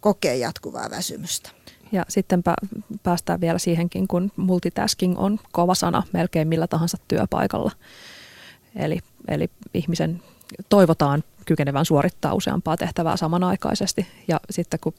[0.00, 1.50] kokee jatkuvaa väsymystä.
[1.92, 2.42] Ja sitten
[3.02, 7.72] päästään vielä siihenkin, kun multitasking on kova sana melkein millä tahansa työpaikalla.
[8.76, 8.98] Eli,
[9.28, 10.22] eli ihmisen
[10.68, 14.06] toivotaan kykenevän suorittaa useampaa tehtävää samanaikaisesti.
[14.28, 14.94] Ja sitten kun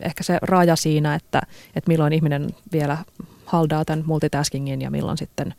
[0.00, 1.42] ehkä se raja siinä, että,
[1.74, 2.98] että milloin ihminen vielä
[3.44, 5.54] haldaa tämän multitaskingin ja milloin sitten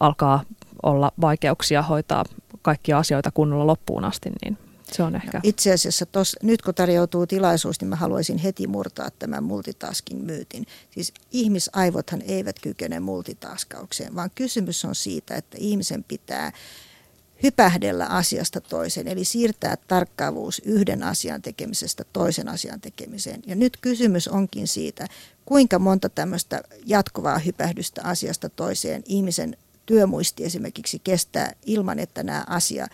[0.00, 0.42] alkaa
[0.82, 2.24] olla vaikeuksia hoitaa
[2.62, 4.58] kaikkia asioita kunnolla loppuun asti, niin
[4.92, 5.40] se on ehkä.
[5.42, 10.66] Itse asiassa tos, nyt kun tarjoutuu tilaisuus, niin mä haluaisin heti murtaa tämän multitasking-myytin.
[10.90, 16.52] Siis ihmisaivothan eivät kykene multitaskaukseen, vaan kysymys on siitä, että ihmisen pitää
[17.42, 23.42] hypähdellä asiasta toiseen, eli siirtää tarkkaavuus yhden asian tekemisestä toisen asian tekemiseen.
[23.46, 25.06] Ja nyt kysymys onkin siitä,
[25.44, 29.56] kuinka monta tämmöistä jatkuvaa hypähdystä asiasta toiseen ihmisen
[29.86, 32.86] työmuisti esimerkiksi kestää ilman, että nämä asia,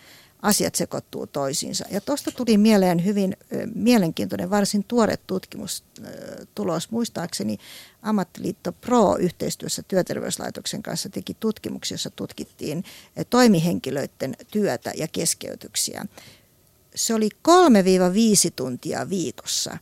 [0.42, 1.84] asiat sekoittuu toisiinsa.
[1.90, 3.36] Ja tuosta tuli mieleen hyvin
[3.74, 6.90] mielenkiintoinen, varsin tuore tutkimustulos.
[6.90, 7.58] Muistaakseni
[8.02, 12.84] Ammattiliitto Pro yhteistyössä Työterveyslaitoksen kanssa teki tutkimuksia, jossa tutkittiin
[13.30, 16.06] toimihenkilöiden työtä ja keskeytyksiä.
[16.94, 19.78] Se oli 3-5 tuntia viikossa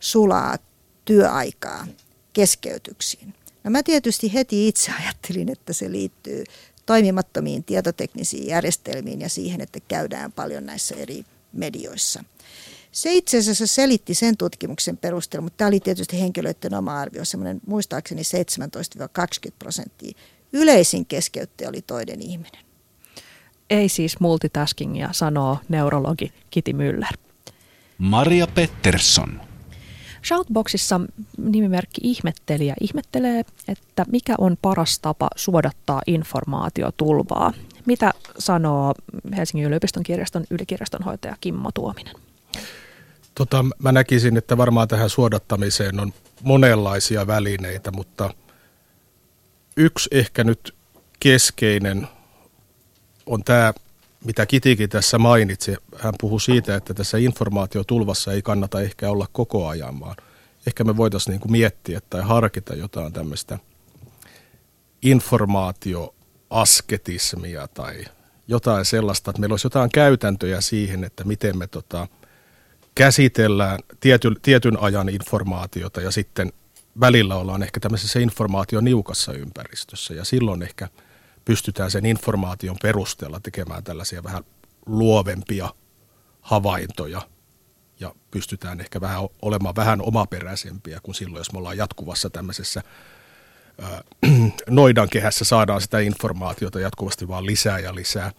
[0.00, 0.58] sulaa
[1.04, 1.86] työaikaa
[2.32, 3.34] keskeytyksiin.
[3.64, 6.44] No mä tietysti heti itse ajattelin, että se liittyy
[6.86, 12.24] toimimattomiin tietoteknisiin järjestelmiin ja siihen, että käydään paljon näissä eri medioissa.
[12.92, 17.60] Se itse asiassa selitti sen tutkimuksen perusteella, mutta tämä oli tietysti henkilöiden oma arvio, semmoinen
[17.66, 18.22] muistaakseni
[19.48, 20.12] 17-20 prosenttia.
[20.52, 22.64] Yleisin keskeyttäjä oli toinen ihminen.
[23.70, 27.16] Ei siis multitaskingia, sanoo neurologi Kiti Müller.
[27.98, 29.51] Maria Pettersson.
[30.24, 31.00] Shoutboxissa
[31.38, 37.52] nimimerkki ihmettelijä ihmettelee, että mikä on paras tapa suodattaa informaatiotulvaa.
[37.86, 38.94] Mitä sanoo
[39.36, 42.16] Helsingin yliopiston kirjaston ylikirjastonhoitaja Kimmo Tuominen?
[43.34, 46.12] Tota, mä näkisin, että varmaan tähän suodattamiseen on
[46.42, 48.34] monenlaisia välineitä, mutta
[49.76, 50.74] yksi ehkä nyt
[51.20, 52.08] keskeinen
[53.26, 53.72] on tämä,
[54.24, 55.76] mitä Kitikin tässä mainitsi.
[55.98, 60.16] Hän puhui siitä, että tässä informaatiotulvassa ei kannata ehkä olla koko ajan, vaan
[60.66, 63.58] ehkä me voitaisiin niin miettiä tai harkita jotain tämmöistä
[65.02, 68.04] informaatioasketismia tai
[68.48, 72.08] jotain sellaista, että meillä olisi jotain käytäntöjä siihen, että miten me tota–
[72.94, 76.52] käsitellään tietyn, tietyn ajan informaatiota ja sitten
[77.00, 80.88] välillä ollaan ehkä tämmöisessä informaation niukassa ympäristössä ja silloin ehkä
[81.44, 84.44] pystytään sen informaation perusteella tekemään tällaisia vähän
[84.86, 85.74] luovempia
[86.40, 87.22] havaintoja
[88.00, 92.82] ja pystytään ehkä vähän olemaan vähän omaperäisempiä kuin silloin, jos me ollaan jatkuvassa tämmöisessä
[94.70, 98.32] noidan kehässä saadaan sitä informaatiota jatkuvasti vaan lisää ja lisää.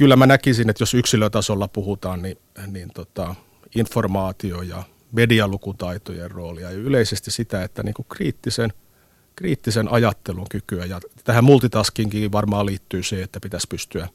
[0.00, 3.34] Kyllä mä näkisin, että jos yksilötasolla puhutaan, niin, niin tota,
[3.74, 4.82] informaatio ja
[5.12, 8.72] medialukutaitojen roolia ja yleisesti sitä, että niin kuin kriittisen,
[9.40, 10.84] kriittisen ajattelun kykyä.
[10.84, 14.08] Ja tähän multitaskingiin varmaan liittyy se, että pitäisi pystyä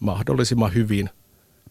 [0.00, 1.10] mahdollisimman hyvin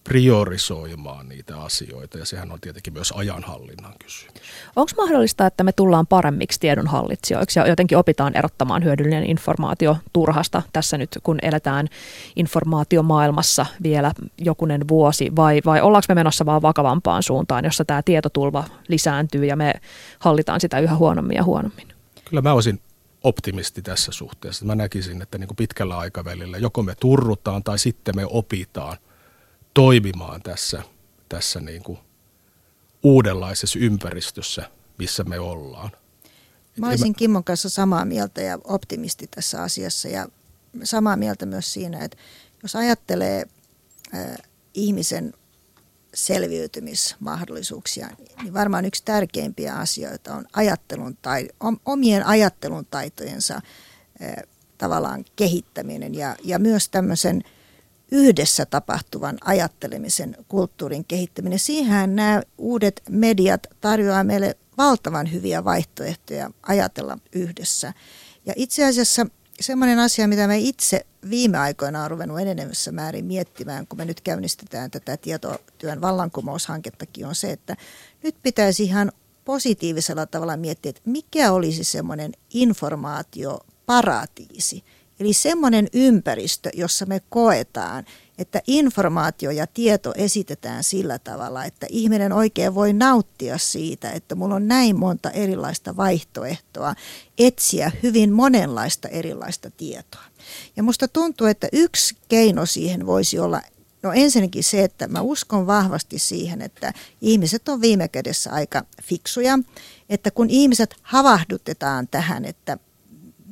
[0.09, 4.41] priorisoimaan niitä asioita ja sehän on tietenkin myös ajanhallinnan kysymys.
[4.75, 10.97] Onko mahdollista, että me tullaan paremmiksi tiedonhallitsijoiksi ja jotenkin opitaan erottamaan hyödyllinen informaatio turhasta tässä
[10.97, 11.87] nyt, kun eletään
[12.35, 18.63] informaatiomaailmassa vielä jokunen vuosi vai, vai ollaanko me menossa vaan vakavampaan suuntaan, jossa tämä tietotulva
[18.87, 19.73] lisääntyy ja me
[20.19, 21.87] hallitaan sitä yhä huonommin ja huonommin?
[22.25, 22.81] Kyllä mä olisin
[23.23, 24.65] optimisti tässä suhteessa.
[24.65, 28.97] Mä näkisin, että niin kuin pitkällä aikavälillä joko me turrutaan tai sitten me opitaan
[29.79, 30.83] toimimaan tässä,
[31.29, 31.99] tässä niin kuin
[33.03, 35.91] uudenlaisessa ympäristössä, missä me ollaan.
[36.79, 40.27] Mä olisin Kimmon kanssa samaa mieltä ja optimisti tässä asiassa ja
[40.83, 42.17] samaa mieltä myös siinä, että
[42.63, 43.45] jos ajattelee
[44.13, 44.37] äh,
[44.73, 45.33] ihmisen
[46.13, 48.09] selviytymismahdollisuuksia,
[48.43, 51.49] niin varmaan yksi tärkeimpiä asioita on ajattelun tai,
[51.85, 53.61] omien ajattelun taitojensa
[54.19, 54.35] eh,
[54.77, 57.43] tavallaan kehittäminen ja, ja myös tämmöisen
[58.11, 61.59] yhdessä tapahtuvan ajattelemisen kulttuurin kehittäminen.
[61.59, 67.93] Siihen nämä uudet mediat tarjoaa meille valtavan hyviä vaihtoehtoja ajatella yhdessä.
[68.45, 69.25] Ja itse asiassa
[69.59, 74.21] semmoinen asia, mitä me itse viime aikoina on ruvennut enenevässä määrin miettimään, kun me nyt
[74.21, 77.75] käynnistetään tätä tietotyön vallankumoushankettakin, on se, että
[78.23, 79.11] nyt pitäisi ihan
[79.45, 84.83] positiivisella tavalla miettiä, että mikä olisi semmoinen informaatioparatiisi.
[85.19, 88.05] Eli semmoinen ympäristö, jossa me koetaan,
[88.37, 94.55] että informaatio ja tieto esitetään sillä tavalla, että ihminen oikein voi nauttia siitä, että mulla
[94.55, 96.95] on näin monta erilaista vaihtoehtoa
[97.37, 100.23] etsiä hyvin monenlaista erilaista tietoa.
[100.75, 103.61] Ja musta tuntuu, että yksi keino siihen voisi olla
[104.03, 109.59] No ensinnäkin se, että mä uskon vahvasti siihen, että ihmiset on viime kädessä aika fiksuja,
[110.09, 112.77] että kun ihmiset havahdutetaan tähän, että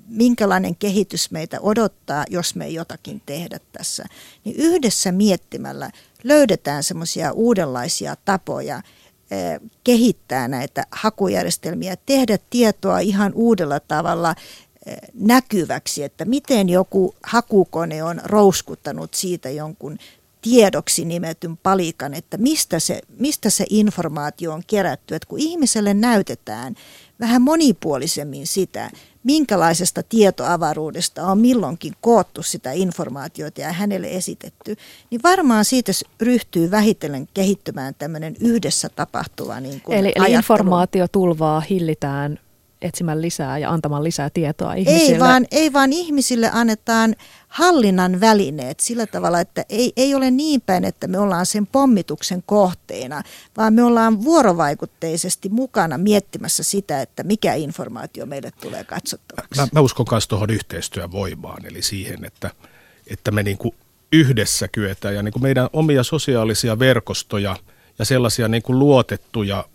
[0.07, 4.05] minkälainen kehitys meitä odottaa, jos me ei jotakin tehdä tässä,
[4.43, 5.91] niin yhdessä miettimällä
[6.23, 8.81] löydetään semmoisia uudenlaisia tapoja
[9.31, 14.35] eh, kehittää näitä hakujärjestelmiä, tehdä tietoa ihan uudella tavalla
[14.85, 19.97] eh, näkyväksi, että miten joku hakukone on rouskuttanut siitä jonkun
[20.41, 25.15] tiedoksi nimetyn palikan, että mistä se, mistä se informaatio on kerätty.
[25.15, 26.75] Että kun ihmiselle näytetään
[27.19, 28.89] vähän monipuolisemmin sitä,
[29.23, 34.75] minkälaisesta tietoavaruudesta on milloinkin koottu sitä informaatiota ja hänelle esitetty,
[35.11, 35.91] niin varmaan siitä
[36.21, 42.39] ryhtyy vähitellen kehittymään tämmöinen yhdessä tapahtuva niin kuin Eli, eli informaatiotulvaa hillitään
[42.81, 45.13] etsimään lisää ja antamaan lisää tietoa ihmisille?
[45.13, 47.15] Ei vaan, ei vaan ihmisille annetaan
[47.47, 52.43] hallinnan välineet sillä tavalla, että ei, ei ole niin päin, että me ollaan sen pommituksen
[52.45, 53.23] kohteena,
[53.57, 59.61] vaan me ollaan vuorovaikutteisesti mukana miettimässä sitä, että mikä informaatio meille tulee katsottavaksi.
[59.61, 62.51] Mä, mä uskon myös tuohon yhteistyön voimaan, eli siihen, että,
[63.07, 63.75] että me niin kuin
[64.11, 67.55] yhdessä kyetään ja niin kuin meidän omia sosiaalisia verkostoja
[67.99, 69.65] ja sellaisia niin kuin luotettuja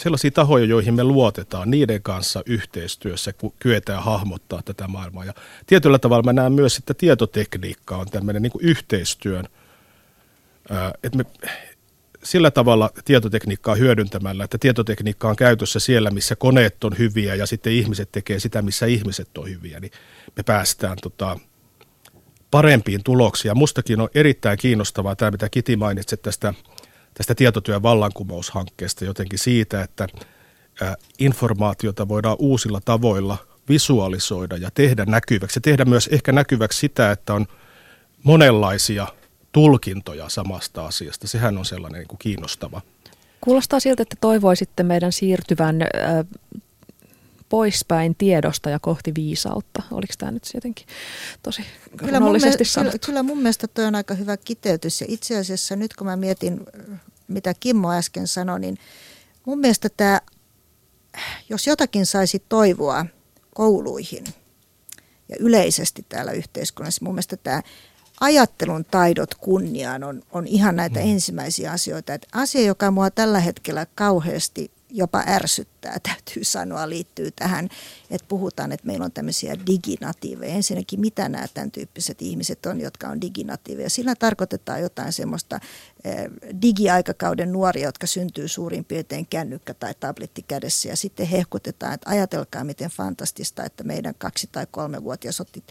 [0.00, 5.24] sellaisia tahoja, joihin me luotetaan, niiden kanssa yhteistyössä, kyetään hahmottaa tätä maailmaa.
[5.24, 5.34] Ja
[5.66, 9.44] tietyllä tavalla mä näen myös, että tietotekniikka on tämmöinen niin yhteistyön,
[11.02, 11.24] että me
[12.22, 17.72] sillä tavalla tietotekniikkaa hyödyntämällä, että tietotekniikka on käytössä siellä, missä koneet on hyviä ja sitten
[17.72, 19.92] ihmiset tekee sitä, missä ihmiset on hyviä, niin
[20.36, 21.38] me päästään tota,
[22.50, 23.50] parempiin tuloksiin.
[23.50, 26.54] Ja mustakin on erittäin kiinnostavaa tämä, mitä Kiti mainitsi tästä
[27.14, 30.08] tästä tietotyön vallankumoushankkeesta jotenkin siitä, että
[31.18, 33.38] informaatiota voidaan uusilla tavoilla
[33.68, 35.56] visualisoida ja tehdä näkyväksi.
[35.56, 37.46] Ja tehdä myös ehkä näkyväksi sitä, että on
[38.22, 39.06] monenlaisia
[39.52, 41.28] tulkintoja samasta asiasta.
[41.28, 42.80] Sehän on sellainen niin kuin kiinnostava.
[43.40, 45.76] Kuulostaa siltä, että toivoisitte meidän siirtyvän
[47.50, 49.82] poispäin tiedosta ja kohti viisautta.
[49.90, 50.86] Oliko tämä nyt jotenkin
[51.42, 51.62] tosi
[51.96, 55.00] kyllä mun, mielestä, kyllä, kyllä mun mielestä toi on aika hyvä kiteytys.
[55.00, 56.60] Ja itse asiassa nyt kun mä mietin,
[57.28, 58.78] mitä Kimmo äsken sanoi, niin
[59.46, 60.20] mun mielestä tämä,
[61.48, 63.06] jos jotakin saisi toivoa
[63.54, 64.24] kouluihin
[65.28, 67.62] ja yleisesti täällä yhteiskunnassa, mun mielestä tämä
[68.20, 71.06] ajattelun taidot kunniaan on, on ihan näitä mm.
[71.06, 72.14] ensimmäisiä asioita.
[72.14, 77.68] Että asia, joka mua tällä hetkellä kauheasti jopa ärsyttää, täytyy sanoa, liittyy tähän,
[78.10, 80.54] että puhutaan, että meillä on tämmöisiä diginatiiveja.
[80.54, 83.90] Ensinnäkin, mitä nämä tämän tyyppiset ihmiset on, jotka on diginatiiveja.
[83.90, 85.60] Sillä tarkoitetaan jotain semmoista
[86.04, 86.30] eh,
[86.62, 90.88] digiaikakauden nuoria, jotka syntyy suurin piirtein kännykkä tai tabletti kädessä.
[90.88, 95.64] Ja sitten hehkutetaan, että ajatelkaa miten fantastista, että meidän kaksi- tai kolmevuotias otti,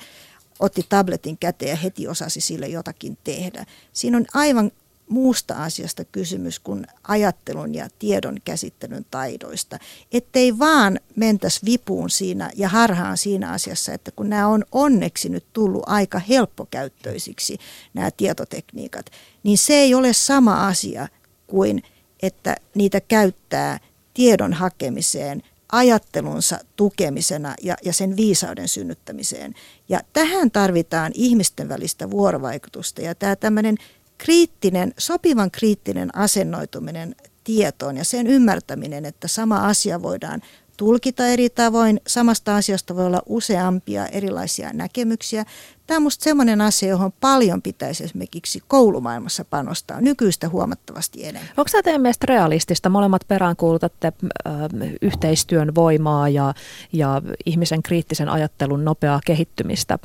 [0.60, 3.66] otti tabletin käteen ja heti osasi sille jotakin tehdä.
[3.94, 4.72] Siinä on aivan
[5.10, 9.80] muusta asiasta kysymys kuin ajattelun ja tiedon käsittelyn taidoista.
[10.12, 15.46] Ettei vaan mentäisi vipuun siinä ja harhaan siinä asiassa, että kun nämä on onneksi nyt
[15.54, 17.58] tullut aika helppokäyttöisiksi
[17.94, 19.06] nämä tietotekniikat,
[19.44, 21.08] niin se ei ole sama asia
[21.48, 21.84] kuin
[22.24, 23.80] että niitä käyttää
[24.14, 29.54] tiedon hakemiseen, ajattelunsa tukemisena ja, ja sen viisauden synnyttämiseen.
[29.90, 33.78] Ja tähän tarvitaan ihmisten välistä vuorovaikutusta ja tämä tämmöinen
[34.20, 40.42] kriittinen, sopivan kriittinen asennoituminen tietoon ja sen ymmärtäminen, että sama asia voidaan
[40.78, 42.02] tulkita eri tavoin.
[42.08, 45.46] Samasta asiasta voi olla useampia erilaisia näkemyksiä.
[45.88, 51.52] Tämä on minusta sellainen asia, johon paljon pitäisi esimerkiksi koulumaailmassa panostaa nykyistä huomattavasti enemmän.
[51.58, 52.90] Onko tämä teidän mielestä realistista?
[52.90, 54.14] Molemmat peräänkuulutatte
[54.48, 54.54] äh,
[55.02, 56.54] yhteistyön voimaa ja,
[56.94, 60.00] ja ihmisen kriittisen ajattelun nopeaa kehittymistä.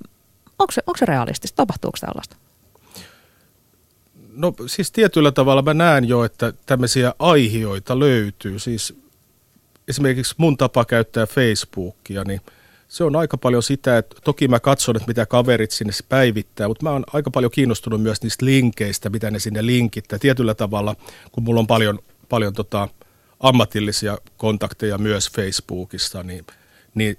[0.58, 1.56] Onko se, onko se realistista?
[1.56, 2.36] Tapahtuuko tällaista?
[4.36, 8.58] No siis tietyllä tavalla mä näen jo, että tämmöisiä aihioita löytyy.
[8.58, 8.94] Siis
[9.88, 12.40] esimerkiksi mun tapa käyttää Facebookia, niin
[12.88, 16.84] se on aika paljon sitä, että toki mä katson, että mitä kaverit sinne päivittää, mutta
[16.84, 20.18] mä oon aika paljon kiinnostunut myös niistä linkeistä, mitä ne sinne linkittää.
[20.18, 20.96] Tietyllä tavalla,
[21.32, 22.88] kun mulla on paljon, paljon tota,
[23.40, 26.46] ammatillisia kontakteja myös Facebookista, niin,
[26.94, 27.16] niin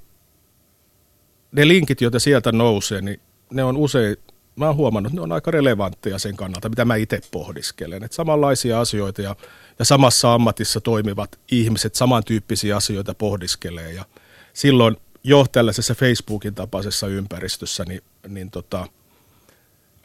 [1.52, 3.20] ne linkit, joita sieltä nousee, niin
[3.52, 4.18] ne on usein
[4.56, 8.04] mä oon huomannut, että ne on aika relevantteja sen kannalta, mitä mä itse pohdiskelen.
[8.04, 9.36] Että samanlaisia asioita ja,
[9.80, 13.94] ja samassa ammatissa toimivat ihmiset samantyyppisiä asioita pohdiskelee.
[13.94, 14.06] Ja
[14.54, 18.88] silloin jo tällaisessa Facebookin tapaisessa ympäristössä, niin, niin tota,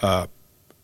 [0.02, 0.28] ää,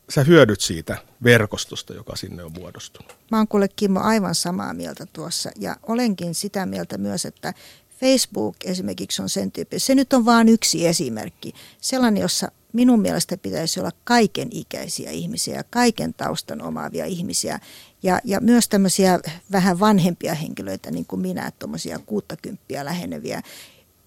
[0.08, 3.16] sä hyödyt siitä verkostosta, joka sinne on muodostunut.
[3.30, 7.54] Mä oon kuule Kimmo aivan samaa mieltä tuossa ja olenkin sitä mieltä myös, että
[8.00, 9.78] Facebook esimerkiksi on sen tyyppi.
[9.78, 11.54] Se nyt on vain yksi esimerkki.
[11.80, 17.60] Sellainen, jossa minun mielestä pitäisi olla kaiken ikäisiä ihmisiä kaiken taustan omaavia ihmisiä
[18.02, 19.20] ja, ja myös tämmöisiä
[19.52, 23.42] vähän vanhempia henkilöitä niin kuin minä, tuommoisia kuuttakymppiä läheneviä.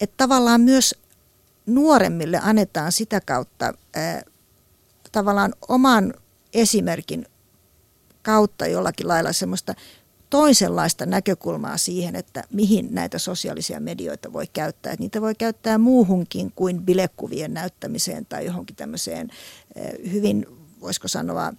[0.01, 0.95] Että tavallaan myös
[1.65, 4.21] nuoremmille annetaan sitä kautta ää,
[5.11, 6.13] tavallaan oman
[6.53, 7.25] esimerkin
[8.21, 9.75] kautta jollakin lailla semmoista
[10.29, 14.93] toisenlaista näkökulmaa siihen, että mihin näitä sosiaalisia medioita voi käyttää.
[14.93, 19.29] Että niitä voi käyttää muuhunkin kuin bilekuvien näyttämiseen tai johonkin tämmöiseen
[19.75, 20.45] eh, hyvin,
[20.81, 21.53] voisiko sanoa,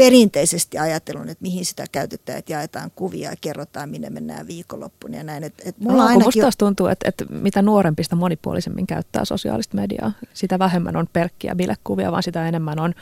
[0.00, 5.24] perinteisesti ajattelun, että mihin sitä käytetään, että jaetaan kuvia ja kerrotaan, minne mennään viikonloppuna ja
[5.24, 5.44] näin.
[5.44, 6.26] Että, että mulla no, ainakin...
[6.26, 11.06] Musta taas tuntuu, että, että mitä nuorempi sitä monipuolisemmin käyttää sosiaalista mediaa, sitä vähemmän on
[11.12, 12.94] pelkkiä bilekuvia, vaan sitä enemmän on,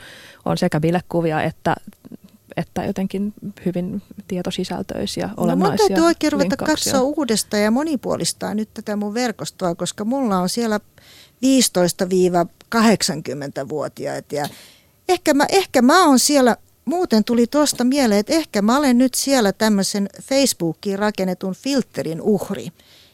[0.45, 1.75] on sekä bilekuvia että
[2.57, 3.33] että jotenkin
[3.65, 9.13] hyvin tietosisältöisiä, olennaisia no, mun täytyy oikein ruveta katsoa uudestaan ja monipuolistaa nyt tätä mun
[9.13, 10.79] verkostoa, koska mulla on siellä
[11.45, 14.47] 15-80-vuotiaat ja
[15.09, 19.13] ehkä mä, ehkä mä oon siellä, muuten tuli tuosta mieleen, että ehkä mä olen nyt
[19.13, 22.67] siellä tämmöisen Facebookiin rakennetun filterin uhri.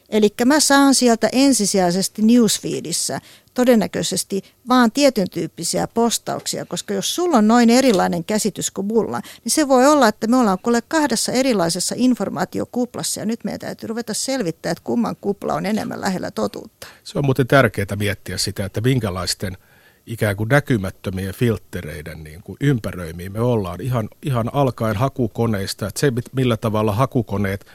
[0.08, 3.20] Eli mä saan sieltä ensisijaisesti newsfeedissä
[3.54, 9.52] todennäköisesti vaan tietyn tyyppisiä postauksia, koska jos sulla on noin erilainen käsitys kuin mulla, niin
[9.52, 14.14] se voi olla, että me ollaan kuule kahdessa erilaisessa informaatiokuplassa ja nyt meidän täytyy ruveta
[14.14, 16.86] selvittää, että kumman kupla on enemmän lähellä totuutta.
[17.04, 19.56] Se on muuten tärkeää miettiä sitä, että minkälaisten
[20.06, 26.12] ikään kuin näkymättömien filttereiden niin kuin ympäröimiä me ollaan ihan, ihan alkaen hakukoneista, että se
[26.32, 27.66] millä tavalla hakukoneet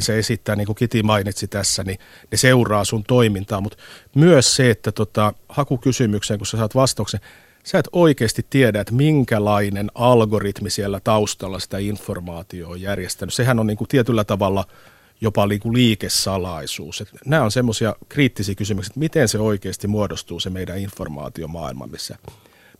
[0.00, 1.98] se esittää, niin kuin Kiti mainitsi tässä, niin
[2.30, 3.78] ne seuraa sun toimintaa, mutta
[4.14, 7.20] myös se, että tota, hakukysymykseen, kun sä saat vastauksen,
[7.64, 13.34] sä et oikeasti tiedä, että minkälainen algoritmi siellä taustalla sitä informaatiota on järjestänyt.
[13.34, 14.64] Sehän on niin kuin tietyllä tavalla–
[15.20, 17.00] jopa niin kuin liikesalaisuus.
[17.00, 22.18] Et nämä on semmoisia kriittisiä kysymyksiä, että miten se oikeasti muodostuu se meidän informaatiomaailma, missä,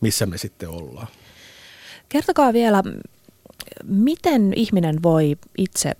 [0.01, 1.09] missä me sitten ollaan.
[2.09, 2.83] Kertokaa vielä,
[3.85, 5.93] miten ihminen voi itse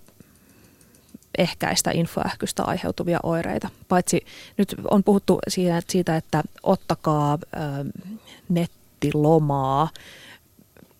[1.37, 3.69] ehkäistä infoähkystä aiheutuvia oireita.
[3.87, 4.25] Paitsi
[4.57, 5.39] nyt on puhuttu
[5.87, 7.57] siitä, että ottakaa ö,
[8.49, 9.89] nettilomaa.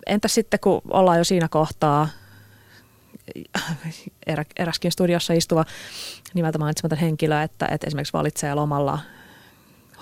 [0.06, 2.08] Entä sitten, kun ollaan jo siinä kohtaa,
[4.28, 5.66] erä, eräskin studiossa istuva
[6.34, 9.00] nimeltä mainitsematon henkilö, että, että esimerkiksi valitsee lomalla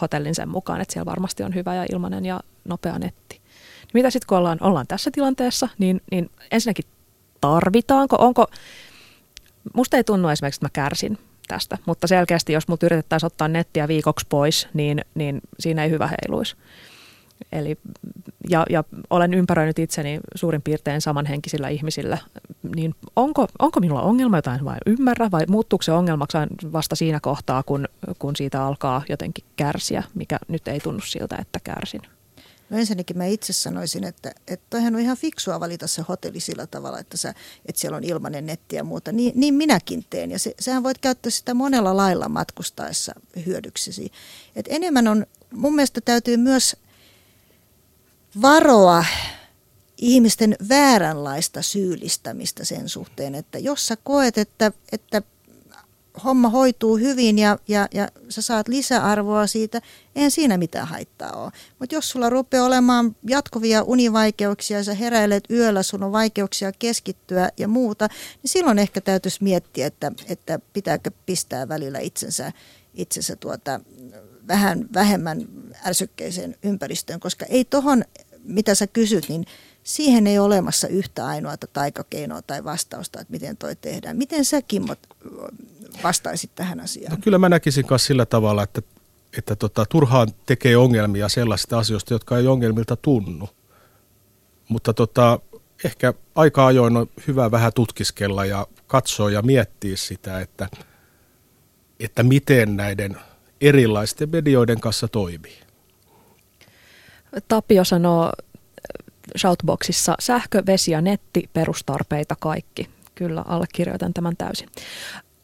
[0.02, 3.42] hotellin sen mukaan, että siellä varmasti on hyvä ja ilmainen ja nopea netti.
[3.94, 6.86] Mitä sitten kun ollaan, ollaan tässä tilanteessa, niin, niin ensinnäkin
[7.42, 8.48] tarvitaanko, onko,
[9.74, 11.18] musta ei tunnu esimerkiksi, että mä kärsin
[11.48, 16.08] tästä, mutta selkeästi jos mut yritettäisiin ottaa nettiä viikoksi pois, niin, niin siinä ei hyvä
[16.08, 16.56] heiluisi.
[17.52, 17.78] Eli,
[18.50, 22.18] ja, ja olen ympäröinyt itseni suurin piirtein samanhenkisillä ihmisillä,
[22.76, 26.38] niin onko, onko minulla ongelma jotain vai ymmärrä vai muuttuuko se ongelmaksi
[26.74, 27.88] vasta siinä kohtaa, kun,
[28.20, 32.02] kun siitä alkaa jotenkin kärsiä, mikä nyt ei tunnu siltä, että kärsin?
[32.70, 36.68] No ensinnäkin mä itse sanoisin, että, että toihan on ihan fiksua valita se hotelli sillä
[36.68, 37.34] tavalla, että, sä,
[37.66, 39.12] että siellä on ilmainen netti ja muuta.
[39.12, 43.14] Niin, niin minäkin teen ja se, sähän voit käyttää sitä monella lailla matkustaessa
[43.46, 44.12] hyödyksesi.
[44.56, 46.76] Et enemmän on, mun mielestä täytyy myös
[48.42, 49.06] varoa
[49.98, 55.22] ihmisten vääränlaista syyllistämistä sen suhteen, että jos sä koet, että, että
[56.24, 59.82] homma hoituu hyvin ja, ja, ja sä saat lisäarvoa siitä,
[60.16, 61.52] eihän siinä mitään haittaa ole.
[61.80, 67.50] Mutta jos sulla rupeaa olemaan jatkuvia univaikeuksia ja sä heräilet yöllä, sun on vaikeuksia keskittyä
[67.58, 68.08] ja muuta,
[68.44, 72.52] niin silloin ehkä täytyisi miettiä, että, että pitääkö pistää välillä itsensä,
[72.94, 73.80] itsensä tuota,
[74.48, 75.48] vähän vähemmän
[75.86, 78.06] ärsykkeiseen ympäristöön, koska ei tohon,
[78.44, 79.46] mitä sä kysyt, niin
[79.84, 84.18] siihen ei ole olemassa yhtä ainoata taikakeinoa tai vastausta, että miten toi tehdään.
[84.18, 84.96] Miten sä, Kimmo,
[86.04, 87.12] vastaisit tähän asiaan?
[87.12, 88.82] No, kyllä mä näkisin myös sillä tavalla, että,
[89.38, 93.50] että tota, turhaan tekee ongelmia sellaisista asioista, jotka ei ongelmilta tunnu.
[94.70, 95.40] Mutta tota,
[95.84, 100.70] ehkä aika ajoin on hyvä vähän tutkiskella ja katsoa ja miettiä sitä, että,
[102.00, 103.18] että miten näiden
[103.62, 105.63] erilaisten medioiden kanssa toimii.
[107.48, 108.32] Tapio sanoo
[109.38, 112.90] Shoutboxissa sähkö, vesi ja netti, perustarpeita kaikki.
[113.16, 114.70] Kyllä allekirjoitan tämän täysin.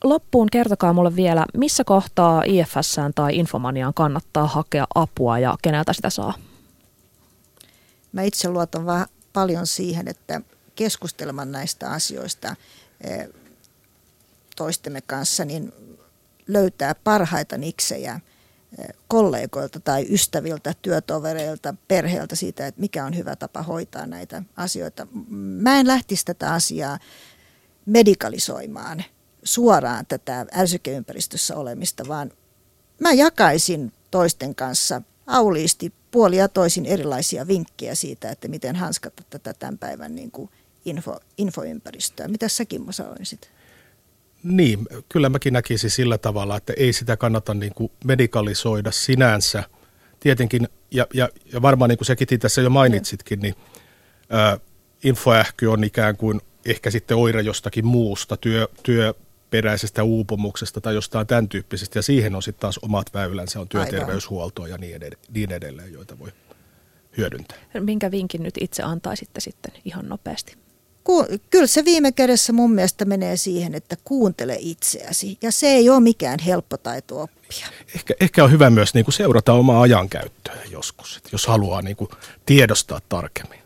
[0.04, 6.10] Loppuun kertokaa mulle vielä, missä kohtaa IFSään tai Infomaniaan kannattaa hakea apua ja keneltä sitä
[6.10, 6.34] saa?
[8.12, 10.42] Mä itse luotan vaan paljon siihen, että
[10.76, 12.56] keskustelemaan näistä asioista
[13.04, 13.30] eh,
[14.56, 15.74] toistemme kanssa, niin
[16.48, 18.20] löytää parhaita niksejä
[19.08, 25.08] kollegoilta tai ystäviltä, työtovereilta, perheeltä siitä, että mikä on hyvä tapa hoitaa näitä asioita.
[25.30, 27.00] Mä en lähtisi tätä asiaa
[27.86, 29.04] medikalisoimaan
[29.44, 32.32] suoraan tätä ärsykeympäristössä olemista, vaan
[33.00, 39.54] mä jakaisin toisten kanssa auliisti puoli ja toisin erilaisia vinkkejä siitä, että miten hanskata tätä
[39.54, 40.50] tämän päivän niin kuin
[40.86, 42.28] info, infoympäristöä.
[42.28, 43.52] Mitä säkin sanoisit?
[44.44, 49.64] Niin, kyllä mäkin näkisin sillä tavalla, että ei sitä kannata niin kuin medikalisoida sinänsä.
[50.20, 53.56] Tietenkin, ja, ja, ja varmaan niin kuin säkin tässä jo mainitsitkin, niin
[54.30, 54.58] ää,
[55.04, 61.50] infoähky on ikään kuin ehkä sitten oire jostakin muusta, työ, työperäisestä uupumuksesta tai jostain tämän
[61.50, 65.94] tyyppisestä, ja siihen on sitten taas omat väylänsä, on työterveyshuoltoa ja niin edelleen, niin edelleen,
[65.94, 66.32] joita voi
[67.18, 67.58] hyödyntää.
[67.80, 70.58] Minkä vinkin nyt itse antaisitte sitten ihan nopeasti?
[71.50, 75.38] Kyllä se viime kädessä mun mielestä menee siihen, että kuuntele itseäsi.
[75.42, 77.68] Ja se ei ole mikään helppo taito oppia.
[77.96, 82.10] Ehkä, ehkä on hyvä myös niin kuin seurata omaa ajankäyttöä joskus, jos haluaa niin kuin
[82.46, 83.60] tiedostaa tarkemmin.